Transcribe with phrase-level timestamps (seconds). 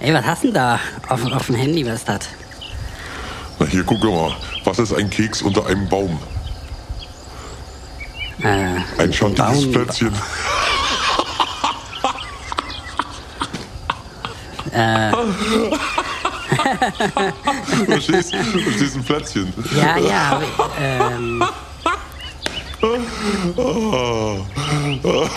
[0.00, 0.78] Ey, was hast du denn da
[1.08, 1.84] auf, auf dem Handy?
[1.86, 2.20] Was ist das?
[3.58, 4.34] Na hier, guck mal.
[4.64, 6.18] Was ist ein Keks unter einem Baum?
[8.42, 10.12] Äh, Ein schattiges Baum- Plätzchen.
[14.72, 15.10] Äh.
[17.86, 18.36] Verstehst du?
[18.60, 19.52] Verstehst ein Plätzchen?
[19.76, 20.44] Ja, ja, aber,
[20.80, 21.44] ähm,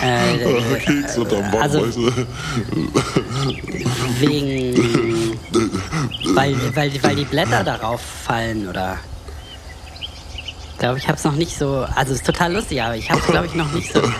[0.02, 1.86] Äh, Keks unterm Baum, also-
[4.18, 5.36] wegen,
[6.34, 8.98] weil, weil, weil die Blätter darauf fallen, oder?
[10.72, 13.08] Ich glaube, ich habe es noch nicht so, also es ist total lustig, aber ich
[13.10, 14.00] habe es, glaube ich, noch nicht so.
[14.00, 14.10] Ja,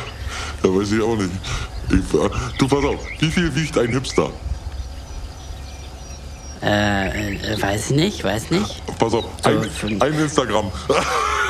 [0.63, 1.31] weiß ich auch nicht.
[1.91, 3.01] Ich, äh, du, pass auf.
[3.19, 4.31] Wie viel wiegt ein Hipster?
[6.63, 8.83] Äh, äh, weiß nicht, weiß nicht.
[8.99, 9.25] Pass auf.
[9.43, 10.01] Ein, fünf.
[10.01, 10.71] ein Instagram.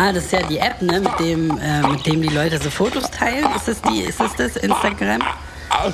[0.00, 2.70] Ah, das ist ja die App, ne, mit dem, äh, mit dem die Leute so
[2.70, 3.44] Fotos teilen.
[3.54, 5.20] Ist das die, ist das das Instagram?
[5.20, 5.92] ja,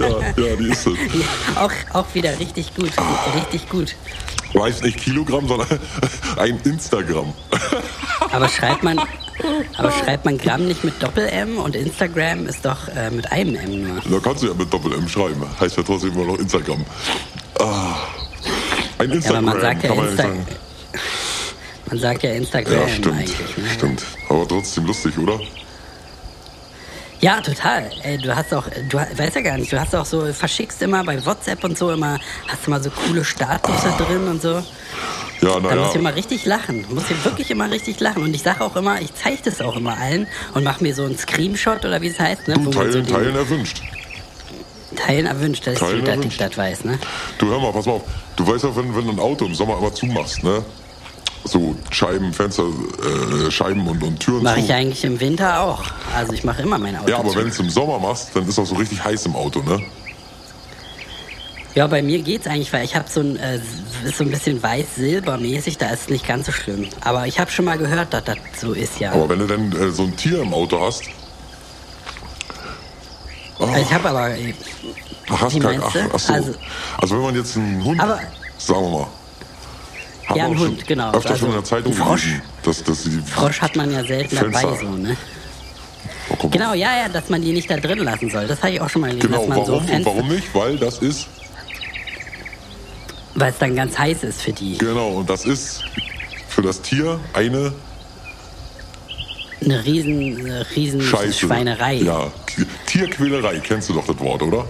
[0.00, 0.98] ja, ja, die ist es.
[1.14, 2.90] Ja, auch, auch wieder richtig gut,
[3.36, 3.94] richtig gut.
[4.52, 5.78] Weiß nicht Kilogramm, sondern
[6.38, 7.32] ein Instagram.
[8.32, 9.00] Aber schreibt man,
[9.78, 13.82] aber schreibt man Gramm nicht mit Doppel-M und Instagram ist doch äh, mit einem M
[13.82, 14.00] nur.
[14.10, 15.46] Da kannst du ja mit Doppel-M schreiben.
[15.60, 16.84] Heißt ja trotzdem immer noch Instagram.
[17.60, 17.94] Ah.
[18.98, 20.30] Ein Ja, aber Instagram, man sagt ja, Insta.
[21.94, 23.16] Man sagt ja Instagram Ja, stimmt.
[23.18, 23.56] eigentlich.
[23.56, 23.64] Ne?
[23.72, 24.02] Stimmt.
[24.28, 25.38] Aber trotzdem lustig, oder?
[27.20, 27.88] Ja, total.
[28.02, 31.04] Ey, du hast auch, du weißt ja gar nicht, du hast auch so, verschickst immer
[31.04, 34.54] bei WhatsApp und so immer, hast du mal so coole Statusse drin und so.
[35.40, 35.76] Ja, Da naja.
[35.76, 36.84] muss ich immer richtig lachen.
[36.90, 38.22] Muss ich wirklich immer richtig lachen.
[38.24, 41.04] Und ich sage auch immer, ich zeige das auch immer allen und mache mir so
[41.04, 42.54] einen Screenshot oder wie es heißt, ne?
[42.54, 43.82] Du, man so teilen, teilen erwünscht.
[44.96, 46.40] Teilen erwünscht, dass Teilen ich erwünscht.
[46.40, 46.98] das weiß, ne?
[47.38, 48.02] Du hör mal, pass mal auf.
[48.36, 50.62] Du weißt ja, wenn, wenn du ein Auto im Sommer immer zumachst, ne?
[51.44, 55.82] So Scheiben, Fenster, äh, Scheiben und, und Türen Mache ich eigentlich im Winter auch.
[56.16, 58.48] Also ich mache immer mein Auto ja, aber wenn du es im Sommer machst, dann
[58.48, 59.80] ist auch so richtig heiß im Auto, ne?
[61.74, 63.56] Ja, bei mir geht's eigentlich, weil ich habe so ein, äh,
[64.04, 66.86] ist so ein bisschen weiß-silbermäßig, da ist es nicht ganz so schlimm.
[67.02, 69.12] Aber ich habe schon mal gehört, dass das so ist, ja.
[69.12, 71.02] Aber wenn du dann äh, so ein Tier im Auto hast,
[73.58, 74.54] Also ich habe aber, äh,
[75.30, 76.00] ach, hast kein, meinst ach, du?
[76.14, 76.32] ach so.
[76.32, 76.54] Also-
[76.98, 78.20] Also, wenn man jetzt einen Hund, Aber-
[78.58, 79.06] sagen wir mal,
[80.26, 81.12] hat Ja, ein Hund, genau.
[81.12, 82.40] Öfter Also schon in der Zeitung Frosch.
[82.62, 85.16] dass, dass Frosch hat man ja selten Fenster- dabei, so, ne?
[86.42, 86.48] Oh.
[86.48, 88.46] Genau, ja, ja, dass man die nicht da drin lassen soll.
[88.46, 90.54] Das habe ich auch schon mal gelesen, Genau, man so warum Fenster, warum nicht?
[90.54, 91.26] Weil das ist,
[93.34, 94.78] weil es dann ganz heiß ist für die.
[94.78, 95.84] genau, und das ist
[96.48, 97.72] für das Tier eine
[99.62, 101.32] Eine riesen, eine riesen Scheiße.
[101.34, 101.94] Schweinerei.
[101.96, 102.30] Ja,
[102.86, 104.64] Tierquälerei, kennst du doch das Wort, oder?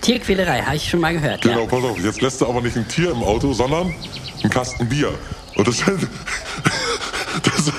[0.00, 1.66] Tierquälerei, habe ich schon mal gehört, Genau, ja.
[1.66, 3.94] pass auf, jetzt lässt du aber nicht ein Tier im Auto, sondern
[4.42, 5.12] einen Kasten Bier.
[5.56, 5.86] Und das, das,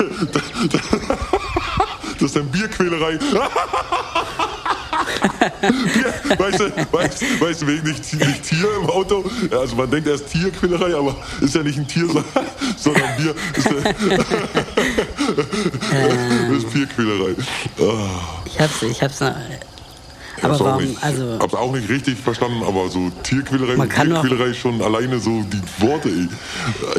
[0.72, 0.82] das,
[2.14, 3.18] das ist dann Bierquälerei.
[5.62, 9.24] Bier, weißt, du, weißt, weißt du, wegen nicht, nicht Tier im Auto?
[9.52, 12.08] Also man denkt erst Tierquälerei, aber ist ja nicht ein Tier,
[12.78, 13.36] sondern- Bier.
[13.56, 13.94] Ist, ja-
[16.50, 17.36] das ist Bierquälerei.
[17.80, 18.42] Ah.
[18.46, 19.36] Ich hab's, ich hab's noch.
[20.42, 23.82] Aber hab's auch warum, nicht, also, hab's auch nicht richtig verstanden, aber so Tierquälerei Man
[23.88, 26.28] und kann doch- Tierquälerei schon alleine so die Worte, ey.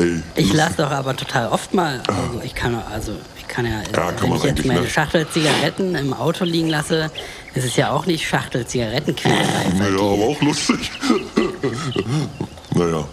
[0.03, 3.83] ey ich lasse doch aber total oft mal, also ich kann, also ich kann ja,
[3.95, 4.89] Ja, kann wenn ich jetzt meine ne?
[4.89, 7.11] Schachtel Zigaretten im Auto liegen lasse,
[7.55, 9.73] ist es ja auch nicht Schachtel Zigarettenquälerei.
[9.79, 10.91] Naja, aber auch lustig.
[12.75, 13.05] naja,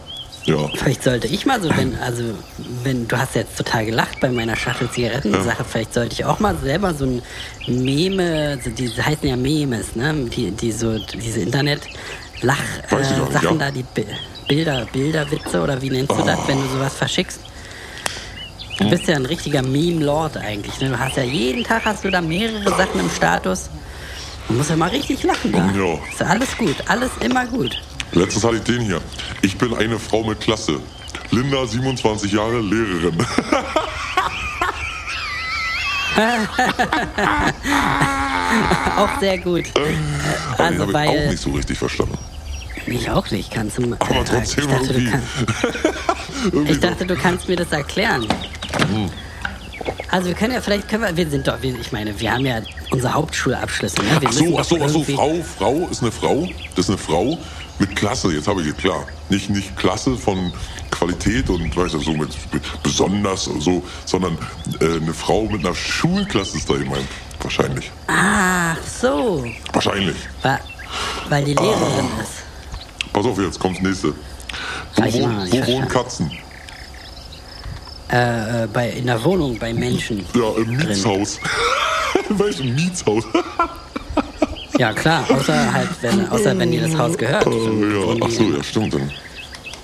[0.49, 0.69] ja.
[0.75, 2.23] Vielleicht sollte ich mal so, wenn, also,
[2.83, 6.57] wenn, du hast jetzt total gelacht bei meiner Schachtel Zigaretten-Sache, vielleicht sollte ich auch mal
[6.57, 7.21] selber so ein
[7.67, 13.53] Meme, so die heißen ja Memes, ne, die, die so, diese Internet-Lach-Sachen äh, ja.
[13.53, 14.05] da, die Bi-
[14.47, 17.39] Bilder, Bilderwitze oder wie nennst du das, wenn du sowas verschickst?
[18.79, 20.89] Du bist ja ein richtiger Meme-Lord eigentlich, ne?
[20.89, 23.69] Du hast ja jeden Tag hast du da mehrere Sachen im Status.
[24.47, 25.69] Du musst ja mal richtig lachen da.
[25.75, 25.93] Ja.
[26.09, 27.77] Ist ja alles gut, alles immer gut.
[28.12, 29.02] Letztens hatte ich den hier.
[29.42, 30.80] Ich bin eine Frau mit Klasse.
[31.31, 33.18] Linda, 27 Jahre, Lehrerin.
[38.97, 39.66] Auch sehr gut.
[39.76, 39.97] Aber den
[40.58, 42.17] Also habe ich auch weil nicht so richtig verstanden.
[42.88, 43.84] ich auch nicht kannst du.
[44.00, 45.17] Aber äh, trotzdem ich dachte, du irgendwie.
[46.52, 48.28] irgendwie ich dachte, du kannst mir das erklären.
[48.91, 49.09] Hm.
[50.09, 52.46] Also wir können ja vielleicht können wir, wir sind doch, wir, ich meine, wir haben
[52.46, 54.02] ja unsere Hauptschulabschlüsse.
[54.02, 54.20] Ne?
[54.20, 56.50] Wir Ach so, ach so, ach so, Frau, Frau ist eine Frau.
[56.76, 57.38] Das ist eine Frau
[57.79, 58.31] mit Klasse.
[58.31, 59.05] Jetzt habe ich es klar.
[59.29, 60.52] Nicht, nicht Klasse von
[60.91, 64.37] Qualität und weißt du, so mit, mit besonders so, sondern
[64.81, 67.08] äh, eine Frau mit einer Schulklasse ist da gemeint.
[67.41, 67.90] Wahrscheinlich.
[68.08, 70.17] Ach so, Wahrscheinlich.
[70.41, 70.59] weil,
[71.29, 72.22] weil die Lehrerin Ah.
[72.22, 73.11] ist.
[73.14, 74.14] Pass auf, jetzt kommt das nächste.
[74.96, 75.87] Wo, nicht wo wohnen.
[75.87, 76.31] Katzen?
[78.11, 80.26] Äh, äh, bei, in der Wohnung bei Menschen.
[80.34, 81.40] Ja, im Mietshaus.
[82.29, 83.23] du, im Mietshaus.
[84.79, 87.46] Ja, klar, außer halt, wenn, außer wenn dir das Haus gehört.
[87.46, 88.16] Dann ja.
[88.26, 88.93] Ach so, ja, stimmt.
[88.96, 89.11] Dann.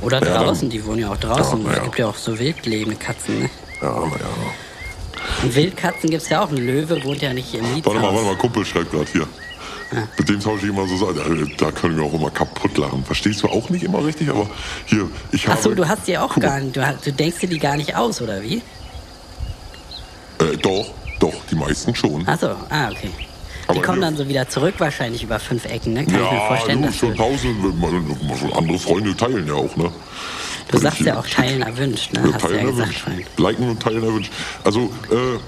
[0.01, 1.63] Oder Ja, draußen, dann- die wohnen ja auch draußen.
[1.63, 1.83] Ja, Es ja.
[1.83, 3.41] gibt ja auch so wildlebende Katzen.
[3.43, 3.49] Ne?
[3.81, 4.09] Ja, naja.
[5.43, 6.49] Und Wildkatzen gibt es ja auch.
[6.49, 7.93] Ein Löwe wohnt ja nicht im Mietshaus.
[7.93, 9.27] Warte mal, warte mal, Kumpel schreibt gerade hier.
[10.17, 11.53] Mit dem tausche ich immer so Sachen.
[11.57, 13.03] Da können wir auch immer kaputt lachen.
[13.05, 14.47] Verstehst du auch nicht immer richtig, aber
[14.85, 15.57] hier, ich habe.
[15.57, 16.75] Achso, du hast die auch gar nicht.
[16.75, 18.61] Du, hast- du denkst dir die gar nicht aus, oder wie?
[20.39, 20.85] Äh, doch,
[21.19, 22.27] doch, die meisten schon.
[22.27, 23.09] Achso, ah, okay.
[23.65, 26.05] Die Aber kommen hier- dann so wieder zurück, wahrscheinlich über fünf Ecken, ne?
[26.05, 26.81] Kann ich mir Ja, vorstellen.
[26.83, 29.91] du, schon tausend, man- schon andere Freunde teilen ja auch, ne?
[30.67, 32.21] du sagst ich- ja auch teilen erwünscht, ne?
[32.27, 33.01] Ja, Hast teilen ja gesagt erwünscht.
[33.01, 33.25] vorhin.
[33.37, 34.31] Liken und teilen erwünscht.
[34.63, 34.81] Also,
[35.11, 35.39] äh,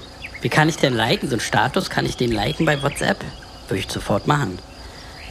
[0.41, 1.29] Wie kann ich denn liken?
[1.29, 3.17] So ein Status, kann ich den liken bei WhatsApp?
[3.67, 4.57] Würde ich sofort machen.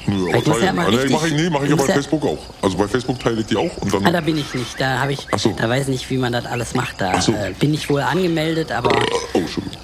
[0.08, 0.76] nö, ja teilen.
[0.76, 2.38] mal Ah, nee, richtig- mach ich, nee, mach ich ja bei ja- Facebook auch.
[2.62, 4.06] Also bei Facebook teile ich die auch und dann.
[4.06, 4.80] Ah, da bin ich nicht.
[4.80, 5.52] Da habe ich, so.
[5.58, 7.00] da weiß ich nicht, wie man das alles macht.
[7.00, 7.32] Da so.
[7.32, 8.90] äh, bin ich wohl angemeldet, aber
[9.34, 9.75] oh, Entschuldigung.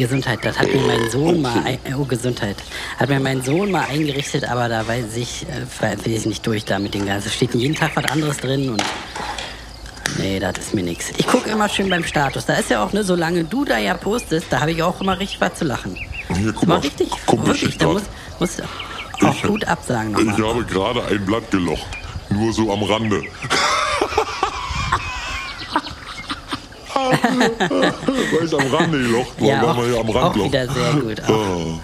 [0.00, 2.56] Gesundheit, das hat mir mein Sohn Oh, mal, ein, oh Gesundheit,
[2.98, 6.64] hat mir mein Sohn mal eingerichtet, aber da weiß ich, äh, will ich nicht durch
[6.64, 7.28] da mit den ganzen.
[7.28, 8.82] Es steht jeden Tag was anderes drin und
[10.18, 11.10] nee, das ist mir nichts.
[11.16, 12.46] Ich gucke immer schön beim Status.
[12.46, 15.18] Da ist ja auch, ne, solange du da ja postest, da habe ich auch immer
[15.18, 15.96] richtig was zu lachen.
[16.36, 16.78] Hier, guck mal.
[16.78, 18.02] richtig, Kumpel wirklich, da muss,
[18.38, 18.56] muss
[19.22, 20.54] auch Ich- gut absagen Ich nochmal.
[20.54, 21.86] habe gerade ein Blatt gelocht.
[22.30, 23.22] Nur so am Rande.
[27.38, 30.48] Weil ich am Rande gelocht war, Ja, war auch, ja am auch Rand locht.
[30.48, 31.22] wieder sehr gut.
[31.28, 31.80] Auch.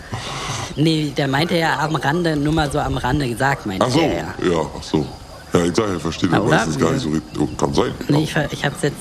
[0.76, 4.00] Nee, der meinte ja am Rande, nur mal so am Rande gesagt, meinte Ach so,
[4.00, 4.60] er ja, ja.
[4.78, 5.06] ach so.
[5.52, 6.48] Ja, ich sage, ich verstehe das oder?
[6.56, 7.40] meistens gar nicht so richtig.
[7.40, 7.92] Oh, Kann sein.
[8.08, 8.96] Nee, ich, ich hab's jetzt.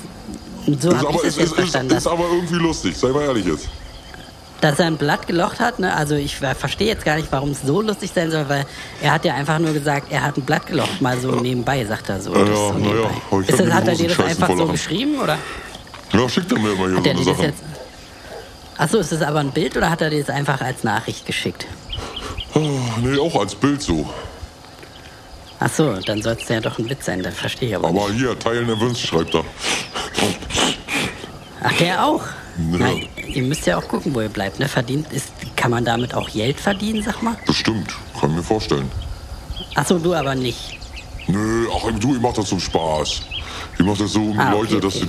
[0.81, 1.87] So ist, habe ich aber, das ist, ist, ist, verstanden.
[1.95, 3.67] ist dass, aber irgendwie lustig, sei mal ehrlich jetzt.
[4.61, 5.93] dass er ein Blatt gelocht hat, ne?
[5.95, 8.65] Also ich ver- verstehe jetzt gar nicht, warum es so lustig sein soll, weil
[9.01, 12.09] er hat ja einfach nur gesagt, er hat ein Blatt gelocht, mal so nebenbei, sagt
[12.09, 12.33] er so.
[12.33, 14.57] Ja, Das ist so ja, ja, aber ist hab das, hat er dir das einfach
[14.57, 15.37] so geschrieben oder
[16.13, 17.43] Ja, schickt er mir immer hier hat so eine Sache.
[17.43, 17.63] jetzt.
[18.77, 21.65] Achso, ist das aber ein Bild oder hat er dir das einfach als Nachricht geschickt?
[22.53, 22.59] Oh,
[23.01, 24.09] nee, auch als Bild so.
[25.59, 27.87] Achso, dann soll es ja doch ein Witz sein, das verstehe ich aber.
[27.87, 29.45] Aber hier, teilen erwünscht, schreibt er.
[31.63, 32.21] Ach, der auch?
[32.21, 32.77] Ja.
[32.77, 32.91] Na,
[33.27, 34.67] ihr müsst ja auch gucken, wo ihr bleibt, ne?
[34.67, 37.35] Verdient ist, kann man damit auch Geld verdienen, sag mal?
[37.45, 38.91] Bestimmt, kann ich mir vorstellen.
[39.75, 40.77] Achso, du aber nicht.
[41.27, 43.21] Nö, ach du, ich mach das zum Spaß.
[43.77, 45.07] Ich mach das so um Ah, die okay, Leute, dass okay.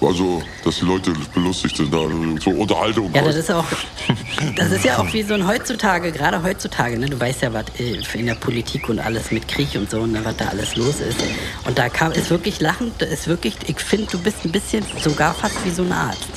[0.00, 1.98] die, also, dass die Leute belustigt sind, da,
[2.40, 3.10] so Unterhaltung.
[3.14, 3.64] Ja, das ist auch,
[4.56, 7.06] das ist ja auch wie so ein heutzutage, gerade heutzutage, ne?
[7.06, 10.20] Du weißt ja, was äh, in der Politik und alles mit Krieg und so, ne,
[10.24, 11.18] was da alles los ist.
[11.66, 15.34] Und da kam, ist wirklich lachend, ist wirklich, ich finde, du bist ein bisschen sogar
[15.34, 16.28] fast wie so ein Arzt.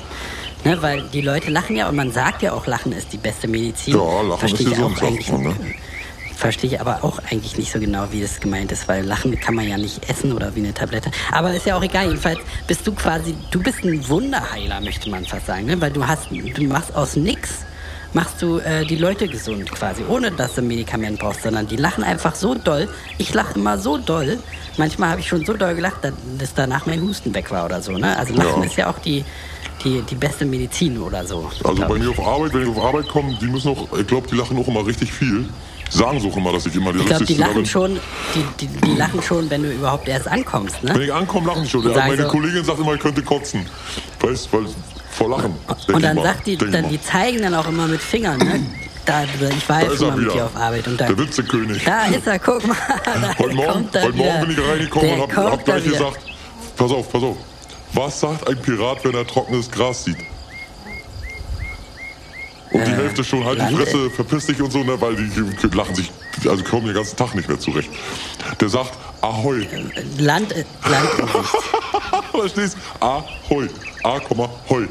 [0.64, 3.48] Ne, weil die Leute lachen ja und man sagt ja auch, Lachen ist die beste
[3.48, 3.94] Medizin.
[3.94, 5.30] Ja, Lachen Verstehe ist gesund, auch eigentlich.
[5.32, 5.56] ne?
[6.38, 9.56] Verstehe ich aber auch eigentlich nicht so genau, wie das gemeint ist, weil Lachen kann
[9.56, 11.10] man ja nicht essen oder wie eine Tablette.
[11.32, 12.06] Aber ist ja auch egal.
[12.06, 12.38] Jedenfalls
[12.68, 15.82] bist du quasi, du bist ein Wunderheiler, möchte man fast sagen, ne?
[15.82, 17.66] weil du hast, du machst aus nix
[18.14, 21.76] machst du äh, die Leute gesund quasi, ohne dass du ein Medikament brauchst, sondern die
[21.76, 22.88] lachen einfach so doll.
[23.18, 24.40] Ich lache immer so doll.
[24.78, 27.92] Manchmal habe ich schon so doll gelacht, dass, danach mein Husten weg war oder so.
[27.98, 28.18] Ne?
[28.18, 28.66] Also Lachen Ja.
[28.68, 29.26] ist ja auch die,
[29.84, 31.50] die, die beste Medizin oder so.
[31.64, 34.28] Also bei mir auf Arbeit, wenn ich auf Arbeit komme, die müssen auch, ich glaube,
[34.28, 35.50] die lachen auch immer richtig viel.
[35.90, 37.66] Sagen so auch immer, dass ich immer der Ich glaube, die Lustigste da lachen bin.
[37.66, 38.00] schon,
[38.36, 41.04] die, die, die lachen schon, wenn du überhaupt erst ankommst, Wenn ne?
[41.06, 41.90] ich ankomme, lachen die schon.
[41.90, 43.66] Ja, meine so- Kollegin sagt immer, ich könnte kotzen.
[44.20, 44.66] Weißt weil
[45.12, 45.56] vor Lachen.
[45.94, 48.60] Und dann mal, sagt die, dann die zeigen dann auch immer mit Fingern, ne?
[49.06, 51.84] Da, ich war Da er mal mit dir auf Arbeit und da, Der Witzekönig.
[51.86, 52.76] da ist er, guck mal.
[53.40, 55.94] Heute Morgen, heute Morgen bin ich reingekommen Der und hab, hab gleich wieder.
[55.98, 56.20] gesagt,
[56.76, 57.38] pass auf, pass auf.
[57.94, 60.18] Was sagt ein Pirat, wenn er trockenes Gras sieht?
[62.78, 65.96] Und die Hälfte schon halt die Fresse, verpiss dich und so, ne, weil die lachen
[65.96, 66.12] sich,
[66.48, 67.90] also kommen den ganzen Tag nicht mehr zurecht.
[68.60, 69.68] Der sagt Ahoi.
[70.20, 72.32] Land, äh, Land Sicht.
[72.32, 72.78] Verstehst?
[73.00, 73.68] Ahoi.
[74.04, 74.20] A,
[74.70, 74.88] Hoi.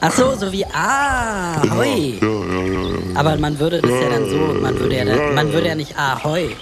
[0.00, 2.18] Ach so, so wie Ah, hoi.
[2.20, 2.98] Ja, ja, ja, ja.
[3.14, 5.98] Aber man würde das ja dann so, man würde ja, dann, man würde ja nicht
[5.98, 6.54] Ahoi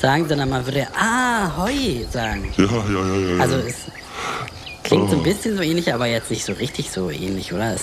[0.00, 2.52] sagen, sondern man würde Ahoi sagen.
[2.56, 3.40] Ja, ja, ja, ja.
[3.40, 3.76] Also es
[4.88, 7.74] klingt so ein bisschen so ähnlich, aber jetzt nicht so richtig so ähnlich, oder?
[7.74, 7.82] Es,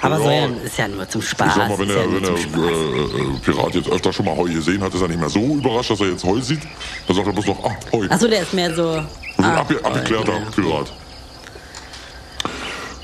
[0.00, 0.46] aber so Ja.
[0.46, 1.48] ja, ist ja nur zum Spaß.
[1.48, 4.36] Ich sag mal, wenn der, ja wenn der äh, äh, Pirat jetzt öfter schon mal
[4.36, 6.60] Heu gesehen hat, ist er nicht mehr so überrascht, dass er jetzt Heu sieht.
[7.06, 8.06] Dann sagt er bloß noch, ah, Heu.
[8.10, 8.90] Achso, der ist mehr so.
[9.38, 10.50] Ein ah, abge abgeklärter ja.
[10.54, 10.92] Pirat.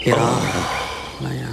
[0.05, 0.41] Ja, Ah.
[1.21, 1.47] naja.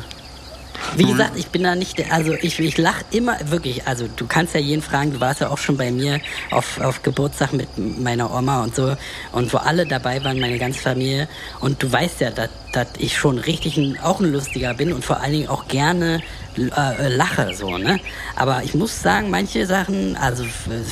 [0.95, 4.25] Wie gesagt, ich bin da nicht, der- also ich, ich lach immer, wirklich, also du
[4.27, 6.19] kannst ja jeden fragen, du warst ja auch schon bei mir
[6.51, 8.95] auf, auf Geburtstag mit meiner Oma und so.
[9.31, 11.27] Und wo alle dabei waren, meine ganze Familie.
[11.59, 15.03] Und du weißt ja, dass dass ich schon richtig ein, auch ein Lustiger bin und
[15.03, 16.21] vor allen Dingen auch gerne
[16.57, 17.99] äh, lache, so, ne?
[18.35, 20.43] Aber ich muss sagen, manche Sachen, also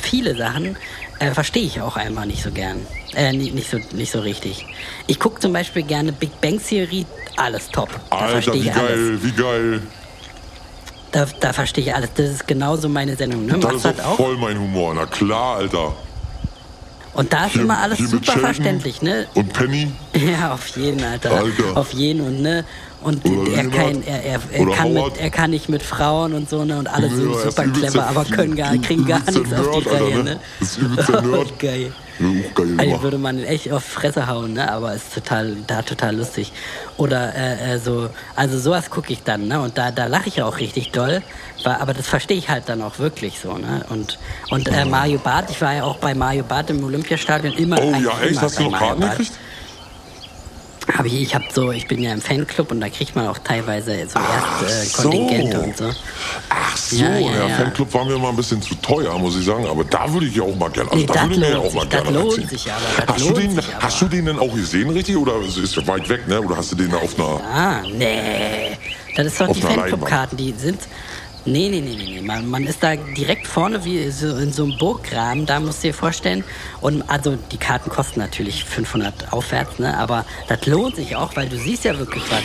[0.02, 0.76] viele Sachen,
[1.18, 2.78] äh, verstehe ich auch einfach nicht so gern.
[3.14, 4.66] Äh, nicht, nicht, so, nicht so richtig.
[5.06, 7.06] Ich gucke zum Beispiel gerne Big Bang Theory,
[7.36, 7.88] alles top.
[8.10, 8.88] Da Alter, wie ich alles.
[8.90, 9.82] geil, wie geil.
[11.12, 12.10] Da, da verstehe ich alles.
[12.14, 13.46] Das ist genauso meine Sendung.
[13.46, 13.58] Ne?
[13.58, 14.16] Das ist auch auch?
[14.16, 14.92] voll mein Humor.
[14.94, 15.94] Na klar, Alter.
[17.14, 19.26] Und da ist Hier- immer alles super Sheldon verständlich, ne?
[19.34, 19.90] Und Penny.
[20.14, 21.30] Ja, auf jeden, Alter.
[21.30, 21.74] Alter.
[21.76, 22.64] Auf jeden und ne.
[23.02, 26.64] Und er, kann, er, er, er, kann mit, er kann nicht mit Frauen und so,
[26.64, 26.78] ne?
[26.78, 29.88] Und alle sind er ist super clever, aber können gar, kriegen gar nichts auf die
[29.88, 30.24] Alter, Reihe, ne?
[30.24, 30.40] ne?
[30.58, 31.58] Das ist übelster Nerd.
[31.58, 31.92] Geil.
[32.78, 34.72] Also würde man echt auf Fresse hauen, ne?
[34.72, 36.52] Aber ist total, da total lustig.
[36.96, 39.60] Oder äh, äh, so, also sowas gucke ich dann, ne?
[39.60, 41.22] Und da, da lache ich auch richtig doll.
[41.64, 43.84] Aber das verstehe ich halt dann auch wirklich so, ne?
[43.90, 44.18] Und,
[44.50, 47.78] und äh, Mario Barth, ich war ja auch bei Mario Barth im Olympiastadion immer.
[47.80, 48.40] Oh ja, echt?
[48.40, 49.32] Hast du noch Karten gekriegt?
[50.96, 53.38] Hab ich, ich hab so, ich bin ja im Fanclub und da kriegt man auch
[53.38, 55.10] teilweise so Ach erst äh, so.
[55.10, 55.90] Und so.
[56.48, 57.56] Ach so, Ja, ja, ja.
[57.56, 59.66] Fanclub war mir mal ein bisschen zu teuer, muss ich sagen.
[59.66, 60.90] Aber da würde ich ja auch mal gerne.
[60.90, 63.32] Also Nee, da würde ich mir ja auch mal gerne lohnt sich aber, hast, du
[63.34, 63.66] den, aber.
[63.80, 65.16] hast du den denn auch gesehen, richtig?
[65.16, 66.40] Oder ist er weit weg, ne?
[66.40, 67.40] Oder hast du den da auf einer.
[67.52, 68.76] Ah, nee.
[69.16, 70.78] Das ist doch Auf die Fanclub-Karten, die sind.
[71.46, 72.20] Nee, nee, nee, nee.
[72.20, 75.88] Man, man ist da direkt vorne wie so in so einem Burggraben, da musst du
[75.88, 76.42] dir vorstellen.
[76.80, 79.96] Und also die Karten kosten natürlich 500 aufwärts, ne?
[79.96, 82.42] Aber das lohnt sich auch, weil du siehst ja wirklich was.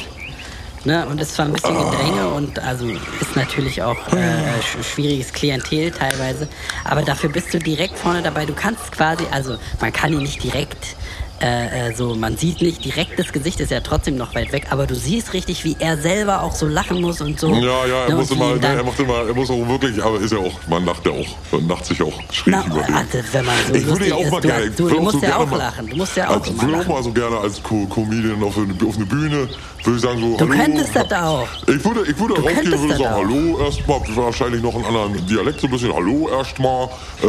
[0.84, 1.06] Ne?
[1.08, 5.32] Und es ist zwar ein bisschen Gedränge und also ist natürlich auch äh, sch- schwieriges
[5.32, 6.48] Klientel teilweise.
[6.86, 8.48] Aber dafür bist du direkt vorne dabei.
[8.48, 10.96] Du kannst quasi, also man kann ihn nicht direkt
[11.42, 14.68] äh, äh, so, man sieht nicht direkt das Gesicht, ist ja trotzdem noch weit weg,
[14.70, 17.52] aber du siehst richtig, wie er selber auch so lachen muss und so.
[17.54, 19.68] Ja, ja, er Ne, muss immer, ihn ne, dann- er macht immer, er muss auch
[19.68, 22.82] wirklich, aber ist ja auch, man lacht ja auch, man lacht sich auch schräg über
[22.84, 22.94] den.
[22.96, 25.20] also, wenn man so ich würde ja auch mal du, gerne, du, du auch musst
[25.20, 25.88] so ja auch mal- lachen.
[25.90, 28.58] Du musst ja auch als, ich würde auch mal so gerne als Co Comedian auf
[28.58, 29.50] eine, auf eine Bühne,
[29.84, 30.62] würde ich sagen so, Du hallo.
[30.64, 31.48] könntest das auch.
[31.68, 35.60] Ich würde, ich würde könntest und würde sagen, hallo erstmal, wahrscheinlich noch einen anderen Dialekt,
[35.62, 36.86] so ein bisschen, hallo erstmal,
[37.24, 37.28] äh,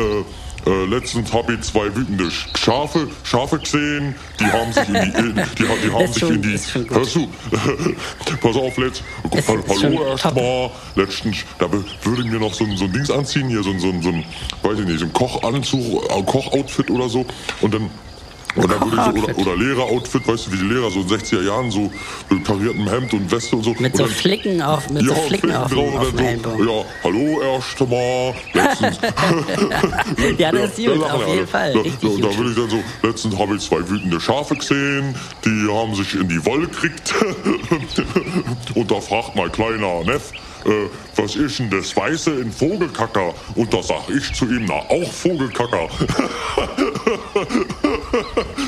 [0.66, 5.00] äh, letztens habe ich zwei wütende Sch- Schafe, Schafe gesehen, die haben sich in die,
[5.18, 6.58] in, die, ha- die haben sich schon- in die,
[6.90, 7.28] hörst du,
[8.40, 9.02] pass auf, letzt,
[9.34, 13.48] Ist- hallo erstmal, letztens, da würde ich mir noch so ein, so ein Dings anziehen,
[13.48, 14.24] hier so ein, so ein, so ein
[14.62, 17.26] weiß ich nicht, so ein Kochanzug, äh, Kochoutfit oder so,
[17.60, 17.90] und dann
[18.54, 21.18] und dann würde ich oder, oder Lehreroutfit, weißt du, wie die Lehrer so in den
[21.18, 21.90] 60er Jahren, so
[22.30, 23.70] mit kariertem Hemd und Weste und so.
[23.78, 26.40] Mit und so dann- Flicken auf, mit so ja, Flicken auf, drauf auf und dann
[26.42, 28.98] so, ja, hallo erst mal, letztens.
[30.38, 31.72] Ja, das ist gut, auf jeden Fall.
[31.72, 35.68] Da, da, da würde ich dann so, letztens habe ich zwei wütende Schafe gesehen, die
[35.70, 37.14] haben sich in die Wolle gekriegt.
[38.74, 40.32] und da fragt mein kleiner Neff,
[40.64, 43.34] äh, was ist denn das Weiße in Vogelkacker?
[43.54, 45.88] Und da sag ich zu ihm, na auch Vogelkacker.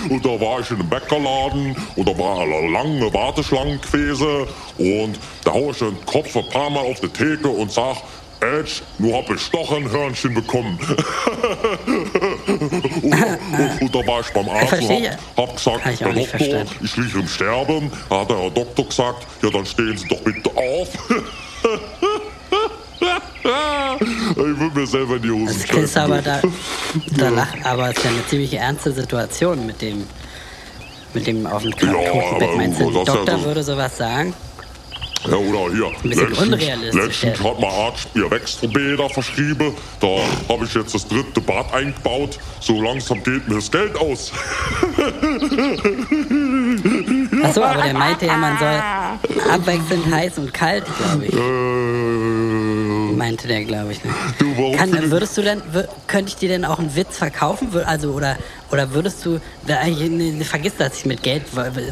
[0.09, 4.47] Und da war ich in einem Bäckerladen und da war eine lange Warteschlange gewesen
[4.79, 7.97] und da hau ich den Kopf ein paar Mal auf die Theke und sag,
[8.41, 10.79] Edge, nur hab ich doch ein Hörnchen bekommen.
[13.03, 15.19] und, und, und da war ich beim Arzt und verstehe.
[15.37, 16.67] hab, hab gesagt, ich Herr Doktor, verstehen.
[16.83, 17.93] ich liege im Sterben.
[18.11, 20.89] Da hat der Herr Doktor gesagt, ja dann stehen Sie doch bitte auf.
[24.37, 26.41] ich würde mir selber in die Hosen Das ist aber da,
[27.17, 27.29] da Ja.
[27.31, 30.05] lacht, aber es ist ja eine ziemlich ernste Situation mit dem,
[31.15, 32.43] mit dem auf dem Ja, Krankenbett.
[32.43, 34.35] aber Meinst du, ein ist ja Doktor so- würde sowas sagen?
[35.27, 35.87] Ja, oder hier.
[35.87, 37.45] Ein bisschen letztens, unrealistisch, letztens ja.
[37.51, 39.73] hat mein Arzt mir Wechselbäder verschrieben.
[39.99, 40.07] Da
[40.51, 42.39] habe ich jetzt das dritte Bad eingebaut.
[42.61, 44.33] So langsam geht mir das Geld aus.
[47.45, 48.83] Achso, aber der meinte ja, man soll
[49.51, 51.33] abwechselnd heiß und kalt, glaube ich.
[51.33, 54.03] Äh, Meinte der, glaube ich.
[54.05, 54.11] Ne?
[54.39, 55.63] Du, warum Kann, würdest du denn,
[56.07, 57.69] könnte ich dir denn auch einen Witz verkaufen?
[57.85, 58.37] Also, oder,
[58.71, 61.45] oder würdest du, nee, nee, vergiss das ich mit Geld,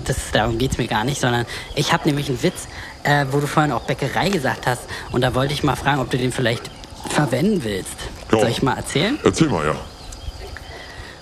[0.04, 2.66] das, darum geht's mir gar nicht, sondern ich habe nämlich einen Witz,
[3.04, 4.82] äh, wo du vorhin auch Bäckerei gesagt hast.
[5.12, 6.70] Und da wollte ich mal fragen, ob du den vielleicht
[7.08, 7.96] verwenden willst.
[8.30, 8.40] Ja.
[8.40, 9.18] Soll ich mal erzählen?
[9.22, 9.76] Erzähl mal, ja.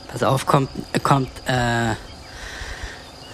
[0.08, 0.70] Pass auf, kommt,
[1.02, 1.94] kommt, äh,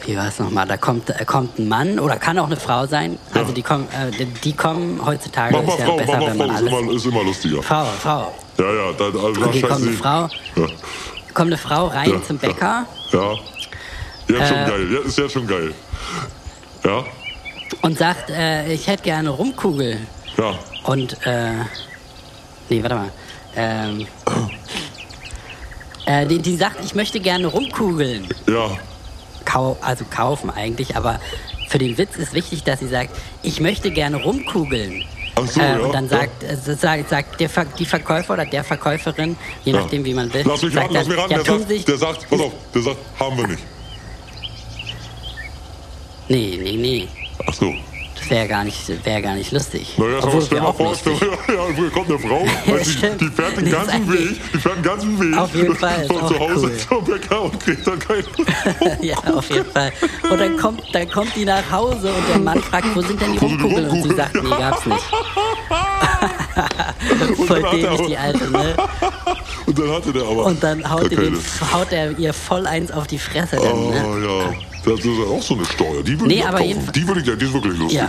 [0.07, 0.67] wie war es nochmal?
[0.67, 3.19] Da kommt, äh, kommt ein Mann oder kann auch eine Frau sein.
[3.35, 3.55] Also Ja.
[3.55, 4.11] die kommen, äh,
[4.45, 6.83] die, kommen heutzutage Mach mal ist ja Frau, besser, mach mal wenn man Frau, ist
[6.83, 7.63] immer, ist immer lustiger.
[7.63, 8.35] Frau, Frau.
[8.59, 10.67] Ja, ja, da, also, Okay, kommt eine Frau, Ja,
[11.35, 12.39] kommt eine Frau rein Ja, zum.
[12.39, 13.33] Bäcker ja.
[14.29, 15.75] Jetzt schon Äh, geil, jetzt ist ja schon geil.
[16.85, 17.05] Ja,
[17.83, 19.99] und sagt, äh, ich hätte gerne Rumkugel.
[20.39, 20.55] ja.
[20.85, 21.53] Und, äh,
[22.69, 23.11] nee, warte mal.
[23.57, 24.07] Ähm,
[26.07, 28.29] äh, die, die sagt, ich möchte gerne rumkugeln.
[28.49, 28.71] Ja,
[29.47, 31.19] Kau also kaufen eigentlich, aber
[31.69, 35.05] für den Witz ist wichtig, dass sie sagt, ich möchte gerne rumkugeln.
[35.37, 36.19] Ach so, äh, ja, und dann ja.
[36.19, 39.81] sagt, äh, sagt, sagt der Ver die Verkäufer oder der Verkäuferin, je ja.
[39.81, 41.99] nachdem wie man will, Lass mich sagt raten, lass mich ja, der, sagt, sich, der
[41.99, 43.63] sagt, pass auf, der sagt, haben wir nicht.
[46.29, 47.09] nee, nee, nee,
[47.47, 47.75] Ach so.
[48.29, 49.95] Das wäre gar nicht, wäre gar nicht lustig.
[49.99, 53.21] Naja, aber Obwohl, stell wär mal vor, stell, ja, kommt eine Frau, du, stimmt.
[53.21, 56.39] die fährt den ganzen Weg, die fährt den ganzen Weg Auf jeden Fall, von zu
[56.39, 56.77] Hause cool.
[56.89, 58.25] zum Bäcker und kriegt dann keinen.
[59.03, 59.93] ja, auf jeden Fall.
[60.31, 63.33] Und dann kommt, dann kommt die nach Hause und der Mann fragt, wo sind denn
[63.33, 63.89] die die Rumkugeln?
[63.91, 65.05] Und sie sagt, nee, gab's nicht.
[67.47, 68.77] Voll dämlich, aber- die Alte, ne?
[69.67, 70.45] Und dann hatte der aber.
[70.47, 71.37] Und dann haut, den,
[71.73, 73.57] haut er ihr voll eins auf die Fresse.
[73.57, 74.27] Dann, Oh ne?
[74.27, 74.55] ja,
[74.87, 76.03] das ist ja auch so eine Steuer.
[76.03, 77.99] Die würde Nee, ich jedenfalls- Die würde ich ja, die ist wirklich lustig.
[78.01, 78.09] Ja.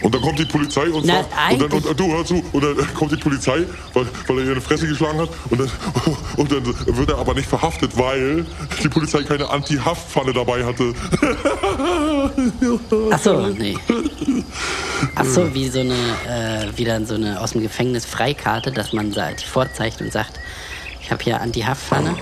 [0.00, 2.62] Und dann kommt die Polizei und Na, sagt, und, dann, und, du hör zu, und
[2.64, 3.64] dann kommt die Polizei,
[3.94, 5.70] weil, weil er ihr eine Fresse geschlagen hat, und dann,
[6.36, 6.64] und dann
[6.96, 8.46] wird er aber nicht verhaftet, weil
[8.82, 10.94] die Polizei keine Anti-Haftpfanne dabei hatte.
[13.10, 13.76] Ach so, nee.
[15.16, 18.92] Ach so, wie so eine, äh, wie dann so eine aus dem Gefängnis Freikarte, dass
[18.92, 20.38] man die vorzeichnet und sagt,
[21.02, 22.14] ich habe hier Anti-Haftpfanne.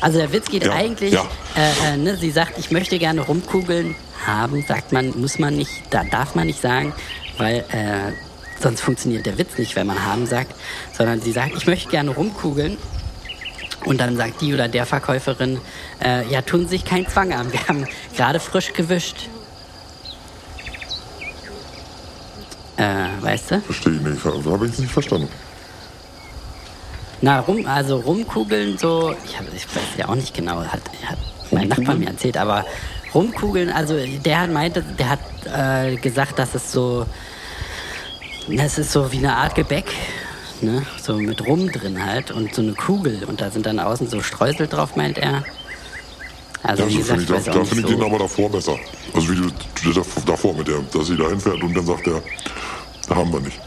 [0.00, 1.26] Also der Witz geht Ja, eigentlich, ja.
[1.56, 5.70] Äh, äh, ne, sie sagt, ich möchte gerne Rumkugeln haben, sagt man, muss man nicht,
[5.90, 6.92] da darf man nicht sagen,
[7.36, 8.12] weil äh,
[8.60, 10.54] sonst funktioniert der Witz nicht, wenn man haben sagt,
[10.96, 12.76] sondern sie sagt, ich möchte gerne rumkugeln.
[13.84, 15.60] Und dann sagt die oder der Verkäuferin,
[16.04, 17.86] äh, ja, tun Sie sich keinen Zwang an, wir haben
[18.16, 19.28] gerade frisch gewischt.
[22.76, 23.60] Äh, weißt du?
[23.60, 25.28] Verstehe ich nicht, habe ich nicht verstanden.
[27.20, 31.18] Na, rum, also rumkugeln so, ich, hab, ich weiß ja auch nicht genau, hat, hat
[31.50, 32.64] mein Nachbar mir erzählt, aber
[33.12, 37.06] rumkugeln, also der hat meinte, der hat äh, gesagt, dass es so,
[38.48, 39.86] das ist so wie eine Art Gebäck,
[40.60, 44.08] ne, so mit Rum drin halt und so eine Kugel und da sind dann außen
[44.08, 45.42] so Streusel drauf, meint er.
[46.62, 47.96] Also Ja, wie so gesagt, finde ich, da, da finde ich so.
[47.96, 48.76] den aber davor besser.
[49.14, 49.50] Also wie du,
[49.84, 52.20] du dav- davor mit der, dass sie da hinfährt und dann sagt er,
[53.08, 53.58] da haben wir nicht.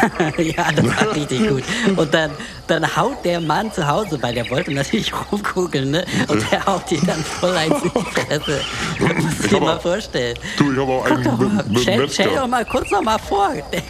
[0.38, 1.62] ja, das war richtig gut.
[1.96, 2.30] Und dann,
[2.66, 6.04] dann haut der Mann zu Hause, weil der wollte natürlich rumkugeln, ne?
[6.28, 8.60] Und der haut die dann voll eins in die Fresse.
[8.98, 10.36] Muss Ich dir mal vorstellen.
[10.56, 13.18] Du, ich habe auch einen mal, mit, mit stell, stell doch mal kurz noch mal
[13.18, 13.50] vor.
[13.72, 13.82] Der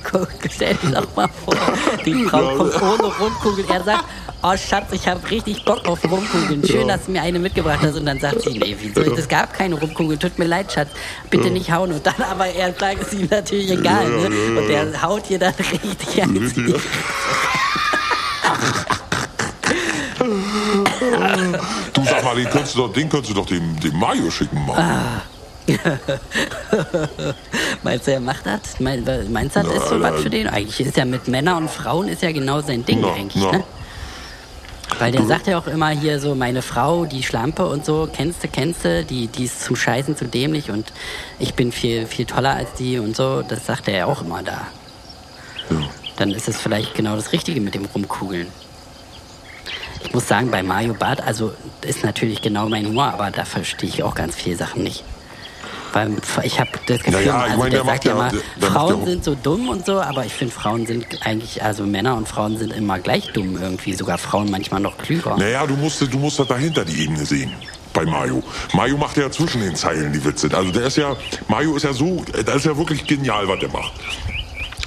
[0.50, 1.54] stell dir doch mal vor.
[2.04, 2.56] Die Frau Ja.
[2.56, 3.68] kommt ohne Rumkugeln.
[3.68, 4.04] Er sagt,
[4.42, 6.64] oh Schatz, ich habe richtig Bock auf Rumkugeln.
[6.66, 7.96] Schön, dass du mir eine mitgebracht hast.
[7.96, 9.00] Und dann sagt sie, nee, wieso?
[9.14, 10.18] Es gab keine Rumkugeln.
[10.18, 10.88] Tut mir leid, Schatz.
[11.30, 11.92] Bitte nicht hauen.
[11.92, 14.04] Und dann aber er sagt, es ihm natürlich egal.
[14.10, 14.34] Ja, ja, ne?
[14.36, 16.26] ja, ja, Und der haut hier dann richtig ja.
[21.94, 24.64] Du sag mal, den könntest du doch, den könntest du doch dem, dem Mario schicken,
[24.66, 24.78] Mann.
[24.78, 25.22] Ah.
[27.82, 28.80] Meinst du, er macht das?
[28.80, 30.48] Mein- Meinst du, das ist so was für den?
[30.48, 33.52] Eigentlich ist ja mit Männern und Frauen ist ja genau sein Ding Na, eigentlich, na.
[33.52, 33.64] ne?
[34.98, 38.44] Weil der sagt ja auch immer hier so, meine Frau, die Schlampe und so, kennst
[38.44, 40.92] du, kennst du, die, die ist zum Scheißen zu dämlich und
[41.38, 44.42] ich bin viel, viel toller als die und so, das sagt er ja auch immer
[44.42, 44.66] da.
[46.16, 48.48] Dann ist es vielleicht genau das Richtige mit dem Rumkugeln.
[50.02, 53.88] Ich muss sagen, bei Mario Barth, also ist natürlich genau mein Humor, aber da verstehe
[53.88, 55.04] ich auch ganz viele Sachen nicht.
[55.92, 58.36] Weil ich habe das Gefühl, Ja, ja, ich also meine, der der sagt ja macht
[58.60, 62.28] Frauen sind so dumm und so, aber ich finde, Frauen sind eigentlich, also Männer und
[62.28, 65.36] Frauen sind immer gleich dumm irgendwie, sogar Frauen manchmal noch klüger.
[65.36, 67.52] Naja, du musst, du musst das dahinter die Ebene sehen.
[67.92, 68.42] Bei Mario.
[68.72, 70.48] Mario macht ja zwischen den Zeilen die Witze.
[70.52, 71.16] Also der ist ja,
[71.48, 73.92] Mario ist ja so, das ist ja wirklich genial, was der macht.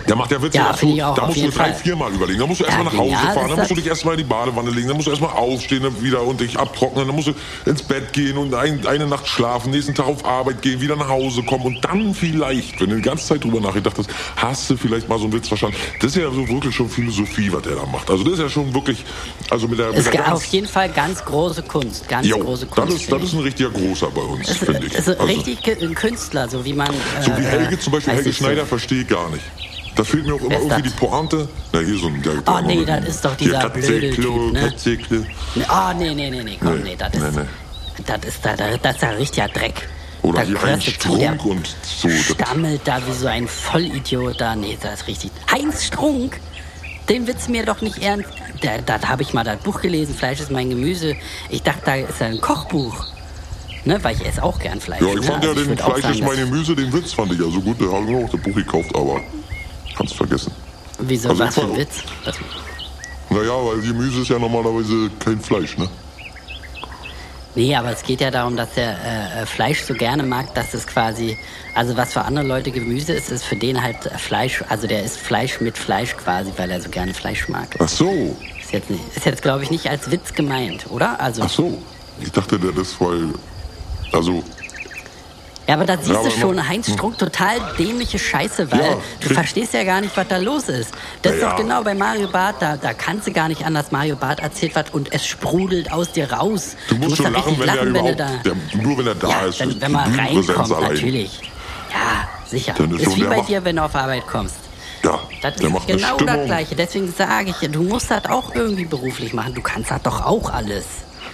[0.08, 1.74] Der macht ja Witze, Ja, da, auch, da musst du drei, Fall.
[1.76, 2.40] vier Mal überlegen.
[2.40, 3.84] Da musst du erstmal Ja, nach Hause genial fahren, ist dann musst du das.
[3.84, 6.58] dich erstmal in die Badewanne legen, dann musst du erstmal aufstehen dann wieder und dich
[6.60, 7.34] abtrocknen, dann musst du
[7.70, 11.10] ins Bett gehen und ein, eine Nacht schlafen, nächsten Tag auf Arbeit gehen, wieder nach
[11.10, 14.78] Hause kommen und dann vielleicht, wenn du die ganze Zeit drüber nachgedacht hast, hast du
[14.78, 15.76] vielleicht mal so einen Witz verstanden.
[16.00, 18.10] Das ist ja so wirklich schon Philosophie, was der da macht.
[18.10, 19.04] Also das ist ja schon wirklich,
[19.50, 22.38] also mit der, mit Es der ist auf jeden Fall ganz große Kunst, ganz Jo,
[22.40, 22.94] große das Kunst.
[22.96, 24.94] ist, finde das ist ein richtiger großer bei uns, finde ich.
[24.94, 26.90] Ist Also, richtig ein Künstler, so wie man.
[27.22, 28.44] so wie äh, Helge zum Beispiel, Helge ich so.
[28.44, 29.44] Schneider verstehe ich gar nicht.
[29.96, 30.82] Da fehlt mir auch immer irgendwie das?
[30.84, 31.48] die Pointe.
[31.72, 34.60] Na, hier so ein der, Oh, nee, das ist doch dieser Hier, blöde Typ, ne?
[34.70, 35.26] Katzeklo.
[35.56, 37.36] Nee, Ah, nee, nee, nee, nee, komm, Nee, nee, das nee, ist.
[37.36, 38.04] nee.
[38.06, 39.88] Das ist da, da- das ist ja richtiger Dreck.
[40.24, 42.10] Oder da hier der Strunk und so.
[42.10, 44.56] Stammelt da wie so ein Vollidiot da.
[44.56, 45.32] Nee, das ist richtig.
[45.52, 46.40] Heinz Strunk?
[47.10, 48.30] Den Witz mir doch nicht ernst.
[48.62, 51.16] Da, da habe ich mal das Buch gelesen, Fleisch ist mein Gemüse.
[51.50, 53.06] Ich dachte, da ist ein Kochbuch.
[53.86, 55.02] Ne, weil ich esse auch gern Fleisch.
[55.02, 55.22] ja, ich ne?
[55.24, 57.50] fand ja Also den Fleisch sagen, ist meine dass- Müse, den Witz fand ich ja
[57.50, 57.82] so gut.
[57.82, 59.20] Da habe ich mir auch das Buch gekauft, aber
[59.96, 60.52] kannst vergessen.
[61.00, 62.04] Wieso, Also was für ein Witz?
[63.30, 65.88] Naja, weil Gemüse ist ja normalerweise kein Fleisch, ne?
[67.56, 70.74] Nee, aber es geht ja darum, dass er äh, äh, Fleisch so gerne mag, dass
[70.74, 71.38] es quasi,
[71.76, 75.18] also was für andere Leute Gemüse ist, ist für den halt Fleisch, also der isst
[75.20, 77.76] Fleisch mit Fleisch quasi, weil er so gerne Fleisch mag.
[77.78, 81.20] Ach so, Ist jetzt, nicht- ist jetzt glaube ich, nicht als Witz gemeint, oder?
[81.22, 81.78] Also, ach so.
[82.20, 83.34] Ich dachte, der das, weil,
[84.12, 84.44] also,
[85.68, 88.98] ja, aber da siehst Ja, du aber schon, Heinz Strunk, total dämliche Scheiße, weil Ja,
[89.22, 90.92] du verstehst ja gar nicht, was da los ist.
[91.22, 91.64] Das ist Ja, doch ja.
[91.64, 93.92] genau bei Mario Barth, da, da kannst du gar nicht anders.
[93.92, 96.76] Mario Barth erzählt was und es sprudelt aus dir raus.
[96.90, 98.30] du musst da schon lachen, wenn der lachen, überhaupt, du da...
[98.44, 99.60] der, nur wenn er da ja, ist.
[99.60, 100.94] wenn, ist wenn man reinkommt, allein.
[100.94, 101.40] natürlich.
[101.92, 102.74] Ja, sicher.
[102.78, 104.56] Dann ist Ist, wie der bei macht- dir, wenn du auf Arbeit kommst.
[105.04, 106.46] Ja, Das der ist macht genau das.
[106.46, 106.76] Gleiche.
[106.76, 109.54] Deswegen sage ich, du musst das auch irgendwie beruflich machen.
[109.54, 110.86] Du kannst das doch auch alles.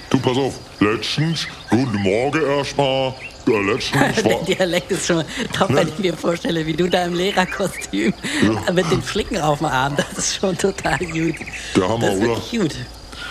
[0.09, 3.13] Du, pass auf, letztens, guten Morgen erstmal,
[3.57, 8.13] letztens Der Dialekt ist schon top, wenn ich mir vorstelle, wie du da im Lehrerkostüm
[8.73, 9.95] mit den Flicken auf dem Arm.
[9.95, 11.35] Das ist schon total gut.
[11.75, 12.63] Der Hammer, das ist oder?
[12.63, 12.75] gut.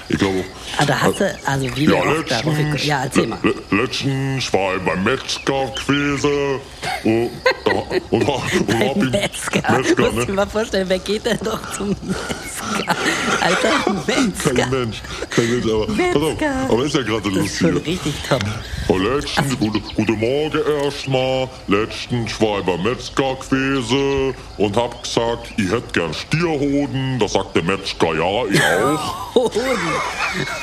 [0.09, 0.45] Ich glaube,
[0.79, 3.39] Ah, da hast du, also wie ja, letztens, ja, erzähl mal.
[3.43, 6.61] le- le- letztens war ich beim Metzger gewesen
[7.05, 7.31] und,
[7.65, 9.73] da, und, und hab ihm, Metzger.
[9.73, 10.27] Metzger, ne?
[10.27, 12.97] dir mal vorstellen, wer geht denn doch zum Metzger?
[13.41, 14.55] Alter, Metzger.
[14.55, 16.55] Kein Mensch, kein Mensch, aber, pass auf, Metzger.
[16.69, 17.93] aber ist ja gerade Das ist schon lustig.
[18.05, 18.45] richtig top.
[18.89, 21.49] Und letztens, gute, guten Morgen erstmal.
[21.67, 27.19] Letztens war ich beim Metzger gewesen und hab gesagt, ich hätte gern Stierhoden.
[27.19, 28.61] Da sagt der Metzger, ja, ich
[29.35, 29.51] auch.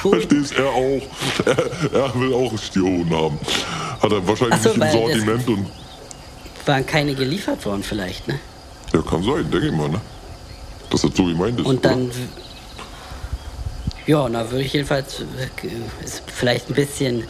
[0.01, 1.01] Verstehst er auch?
[1.45, 3.39] Er, er will auch Stierhoden haben.
[4.01, 5.67] Hat er wahrscheinlich so, nicht im Sortiment und.
[6.65, 8.39] Waren keine geliefert worden vielleicht, ne?
[8.93, 10.01] Ja, kann sein, denke ich mal, ne?
[10.89, 11.65] Dass das so gemeint ist.
[11.65, 12.13] Und dann, oder?
[14.07, 17.23] ja, na würde ich jedenfalls, äh, ist vielleicht ein bisschen,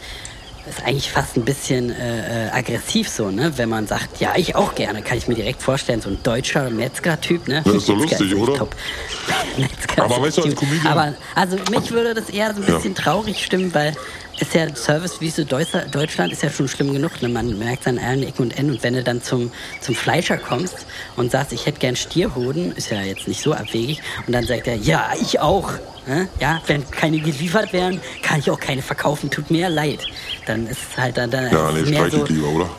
[0.68, 3.52] ist eigentlich fast ein bisschen äh, äh, aggressiv so, ne?
[3.56, 6.70] Wenn man sagt, ja, ich auch gerne, kann ich mir direkt vorstellen, so ein deutscher
[6.70, 7.62] Metzger-Typ, ne?
[7.64, 8.54] Ja, ist doch Metzger lustig, echt oder?
[8.54, 8.76] top.
[9.56, 10.54] Metzger Aber ist weißt du, als.
[10.56, 12.74] Comedian- Aber, also mich würde das eher so ein Ja.
[12.76, 13.94] bisschen traurig stimmen, weil
[14.40, 17.20] ist ja Servicewüste Deutscher- Deutschland ist ja schon schlimm genug.
[17.22, 17.28] Ne?
[17.28, 18.72] Man merkt an allen Ecken und Enden.
[18.74, 22.90] Und wenn du dann zum, zum Fleischer kommst und sagst, ich hätte gern Stierhoden, ist
[22.90, 24.00] ja jetzt nicht so abwegig.
[24.26, 25.72] Und dann sagt er, ja, ich auch.
[26.06, 26.28] Ne?
[26.40, 29.30] Ja, wenn keine geliefert werden, kann ich auch keine verkaufen.
[29.30, 30.00] Tut mir leid.
[30.46, 32.70] Dann ist es halt dann, dann Ja, nee, es mehr so, lieber, oder?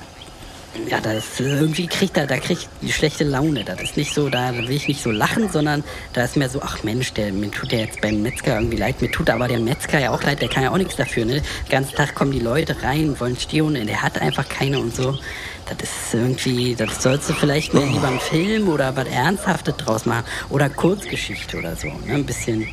[0.89, 3.63] Ja, das irgendwie kriegt er, da kriegt die schlechte Laune.
[3.63, 6.61] Das ist nicht so, da will ich nicht so lachen, sondern da ist mehr so,
[6.61, 9.01] ach Mensch, der, mir tut der jetzt beim Metzger irgendwie leid.
[9.01, 11.41] Mir tut aber der Metzger ja auch leid, der kann ja auch nichts dafür, ne?
[11.41, 15.17] Den ganzen Tag kommen die Leute rein, wollen Stierhunde, der hat einfach keine und so.
[15.65, 20.05] Das ist irgendwie, das sollst du vielleicht mehr lieber einen Film oder was Ernsthaftes draus
[20.05, 20.23] machen.
[20.49, 22.13] Oder Kurzgeschichte oder so, ne?
[22.13, 22.67] Ein bisschen,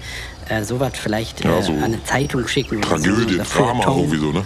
[0.48, 2.82] äh, sowas vielleicht äh, Ja, so an eine Zeitung schicken.
[2.82, 4.44] so, Tragödie, oder Drama irgendwie so, ne?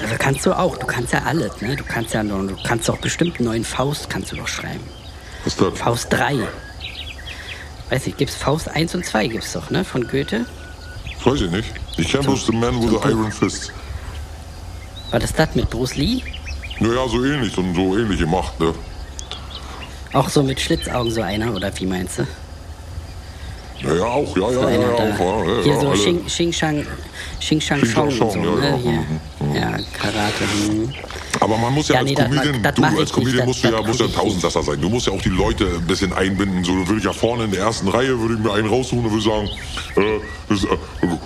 [0.00, 1.76] Also kannst du auch, du kannst ja alles, ne?
[1.76, 4.80] Du kannst ja noch, du kannst auch bestimmt einen neuen Faust kannst du doch schreiben.
[5.44, 5.78] Was ist das?
[5.78, 6.38] Faust 3.
[7.90, 9.84] Weiß nicht, gibt's Faust 1 und 2 gibt's doch, ne?
[9.84, 10.46] Von Goethe.
[11.24, 11.68] Weiß ich nicht.
[11.98, 13.72] Ich kenne bloß The Man with the Iron Fist.
[15.10, 16.22] War das das mit Bruce Lee?
[16.80, 18.74] Naja, so ähnlich, so, so ähnliche Macht, ne?
[20.14, 22.26] Auch so mit Schlitzaugen so einer, oder wie meinst du?
[23.82, 25.90] Naja, auch, ja, ja, So ja, ja, auch, ja, ja, Hier ja, so.
[25.90, 26.86] Xing, Shang,
[27.40, 28.78] Shang und so, ne?
[28.82, 29.04] Hier.
[29.54, 30.44] Ja, Karate.
[30.44, 30.92] Hm.
[31.42, 33.64] Aber man muss ja, Ja, als nee, das Comedian, mach- das du als Comedian musst
[33.64, 34.80] das- du ja, das musst ja Tausendsasser sein.
[34.80, 36.62] Du musst ja auch die Leute ein bisschen einbinden.
[36.62, 39.10] So, würde ich ja vorne in der ersten Reihe, würde ich mir einen raussuchen und
[39.10, 39.48] würde sagen,
[39.96, 40.68] äh, das, äh,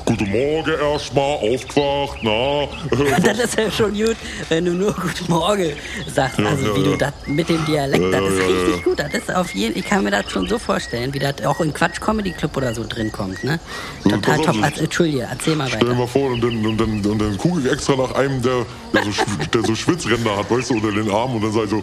[0.07, 4.17] guten Morgen erstmal, aufgewacht, na, äh, Das ist ja schon gut,
[4.49, 5.73] wenn du nur Guten Morgen
[6.15, 6.39] sagst.
[6.39, 8.99] Ja, also ja, wie du das mit dem Dialekt, das ist richtig gut.
[8.99, 11.75] Das ist auf jeden, ich kann mir das schon so vorstellen, wie das auch in
[11.75, 13.61] Quatsch Comedy Club oder so drin kommt, ne?
[14.05, 14.55] Total top.
[14.57, 15.99] so- Also, Entschuldige, erzähl mal Stell dir weiter.
[15.99, 19.03] mal vor, und dann, und dann, und dann gucke ich extra nach einem, der, der,
[19.05, 19.11] so,
[19.53, 19.75] der so
[20.07, 21.83] Schwitzränder hat, weißt du, unter den Armen und dann ich so,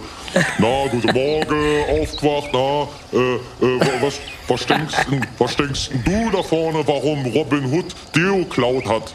[0.60, 6.04] na, guten Morgen, aufgewacht, na, äh, äh, wa- was, was, denkst, denn- was denkst denn
[6.04, 9.14] du da vorne, warum Robin Hood Deo klaut hat?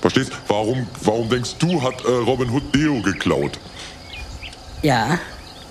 [0.00, 0.32] Verstehst?
[0.48, 3.58] Warum, warum denkst du, hat äh, Robin Hood Deo geklaut?
[4.82, 5.18] Ja,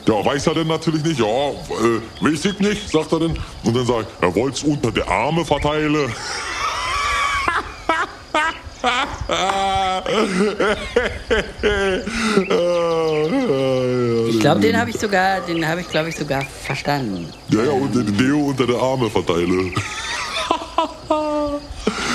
[0.08, 1.20] Ja, weiß er denn natürlich nicht.
[1.20, 3.38] Ja, äh, weiß ich nicht, sagt er dann.
[3.64, 5.96] Und dann sagt er, er wollte es unter der Arme verteilen.
[14.30, 17.28] ich glaube, den habe ich sogar, den habe ich glaube ich sogar verstanden.
[17.50, 19.72] Ja, ja, und den Deo unter der Arme verteile.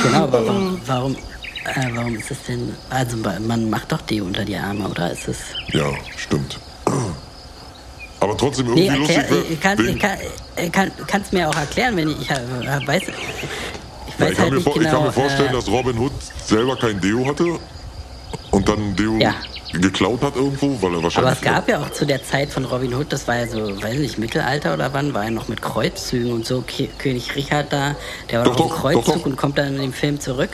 [0.03, 4.45] Genau, aber warum, warum, äh, warum ist es denn, also man macht doch die unter
[4.45, 5.11] die Arme, oder?
[5.13, 5.39] Ist es...
[5.73, 6.59] Ja, stimmt.
[8.21, 9.51] Aber trotzdem Nee, irgendwie erklär, lustig.
[9.53, 10.19] ich kann, ich kann,
[10.65, 14.39] ich kann, kannst mir auch erklären, wenn ich, ich weiß, ich Ja, weiß ich, kann
[14.39, 14.93] halt mir vor, ich genau.
[14.93, 16.14] kann mir vorstellen, äh, dass Robin Hood
[16.47, 17.59] selber kein Deo hatte
[18.51, 19.35] und dann Deo Ja.
[19.73, 21.19] geklaut hat irgendwo, weil er wahrscheinlich.
[21.19, 23.83] aber es gab ja auch zu der Zeit von Robin Hood, das war ja so,
[23.83, 26.61] weiß nicht, Mittelalter oder wann, war ja noch mit Kreuzzügen und so.
[26.63, 27.97] Ki- König Richard da,
[28.31, 29.27] der war Doch, dem doch, Kreuzzug doch, doch.
[29.27, 30.51] und kommt dann in dem Film zurück.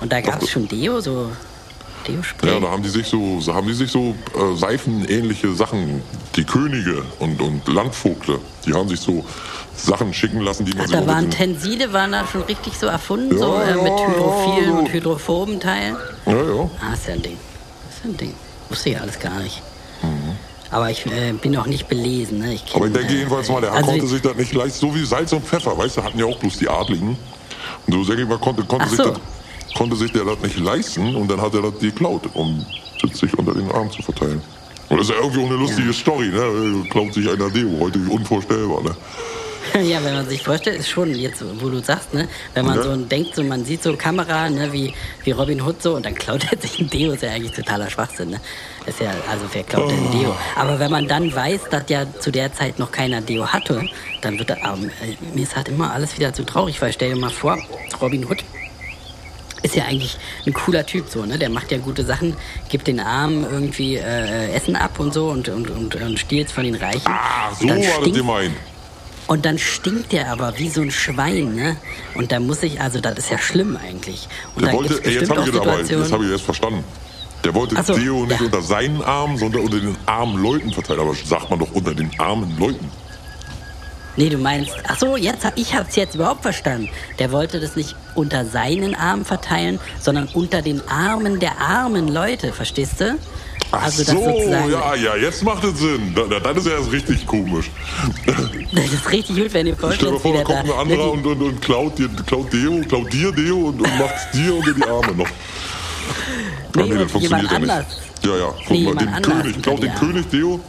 [0.00, 1.30] Und da gab es schon Deo, so
[2.06, 2.50] Deo-Spray.
[2.54, 6.02] Ja, da haben die sich so, so haben die sich so äh, seifenähnliche Sachen,
[6.36, 9.24] die Könige und, und Landvogte, die haben sich so
[9.76, 12.42] Sachen schicken lassen, die man Ach, sich da auch waren mit Tenside, waren da schon
[12.42, 14.78] richtig so erfunden, Ja, so äh, mit ja, hydrophilen ja.
[14.78, 15.96] und hydrophoben Teilen.
[16.26, 16.70] Ja, ja.
[16.80, 17.36] Ah, ist ja ein Ding.
[17.90, 18.34] Ist ja ein Ding.
[18.68, 19.60] Wusste ich alles gar nicht.
[20.70, 22.38] Aber ich äh, bin noch nicht belesen.
[22.38, 22.54] Ne?
[22.54, 22.86] Ich kenn, Mhm.
[22.86, 24.94] Aber ich denke äh, jedenfalls mal, der also konnte ich- sich das nicht leisten, so
[24.94, 27.16] wie Salz und Pfeffer, weißt du, hatten ja auch bloß die Adligen.
[27.86, 29.10] Und so denke ich mal, konnte, konnte, sich so.
[29.10, 29.20] das,
[29.74, 32.64] konnte sich der das nicht leisten und dann hat er das geklaut, um
[33.12, 34.40] sich unter den Arm zu verteilen.
[34.88, 36.84] Und das ist ja irgendwie auch eine lustige Story, ne?
[36.90, 38.96] Klaut sich einer Deo, heute unvorstellbar, ne?
[39.82, 42.82] Ja, wenn man sich vorstellt, ist schon jetzt, wo du sagst, ne, wenn man Ja.
[42.82, 44.92] so denkt, so man sieht so Kamera, ne, wie,
[45.24, 47.88] wie Robin Hood so und dann klaut er sich ein Deo, ist ja eigentlich totaler
[47.90, 48.40] Schwachsinn, ne?
[48.86, 50.18] Ist ja, also wer klaut denn ein Oh.
[50.18, 50.36] Deo?
[50.54, 53.82] Aber wenn man dann weiß, dass ja zu der Zeit noch keiner Deo hatte,
[54.20, 57.14] dann wird er, ähm, äh, mir ist halt immer alles wieder zu traurig, weil stell
[57.14, 57.58] dir mal vor,
[58.02, 58.44] Robin Hood
[59.64, 61.38] ist ja eigentlich ein cooler Typ so, ne?
[61.38, 62.36] Der macht ja gute Sachen,
[62.68, 66.62] gibt den Armen irgendwie äh, Essen ab und so und, und, und, und stiehlt von
[66.64, 67.06] den Reichen.
[67.06, 68.54] Ah, so Und dann war das stinkt- gemeint.
[69.26, 71.76] und dann stinkt der aber wie so ein Schwein, ne?
[72.14, 74.28] Und da muss ich, also das ist ja schlimm eigentlich.
[74.54, 76.84] Und Der wollte, ey, jetzt habe ich aber, jetzt habe ich das verstanden.
[77.42, 78.46] Der wollte so, Deo nicht ja.
[78.46, 81.00] unter seinen Armen, sondern unter den armen Leuten verteilen.
[81.00, 82.90] Aber sagt man doch unter den armen Leuten.
[84.16, 86.88] Nee, du meinst, ach so, jetzt hab, ich hab's jetzt überhaupt verstanden.
[87.18, 92.52] Der wollte das nicht unter seinen Armen verteilen, sondern unter den Armen der armen Leute,
[92.52, 93.16] verstehst du?
[93.72, 94.18] Ach also so,
[94.70, 96.12] ja, ja, jetzt macht es Sinn.
[96.14, 97.70] Da- da- Dann ist ja erst richtig komisch.
[98.72, 101.26] das ist richtig gut, wenn ihr Stell dir vorstellt, vor, da kommt ein anderer und,
[101.26, 104.84] und, und klaut, dir, klaut Deo, klaut dir Deo und, und macht dir unter die
[104.84, 105.26] Arme noch.
[106.76, 107.70] Nee, Ah, nee, das funktioniert ja nicht.
[107.70, 107.86] anders.
[108.22, 108.46] Ja, ja.
[108.58, 110.00] Guck Nee, mal, den anders König, klaut den Arme.
[110.00, 110.60] König Deo.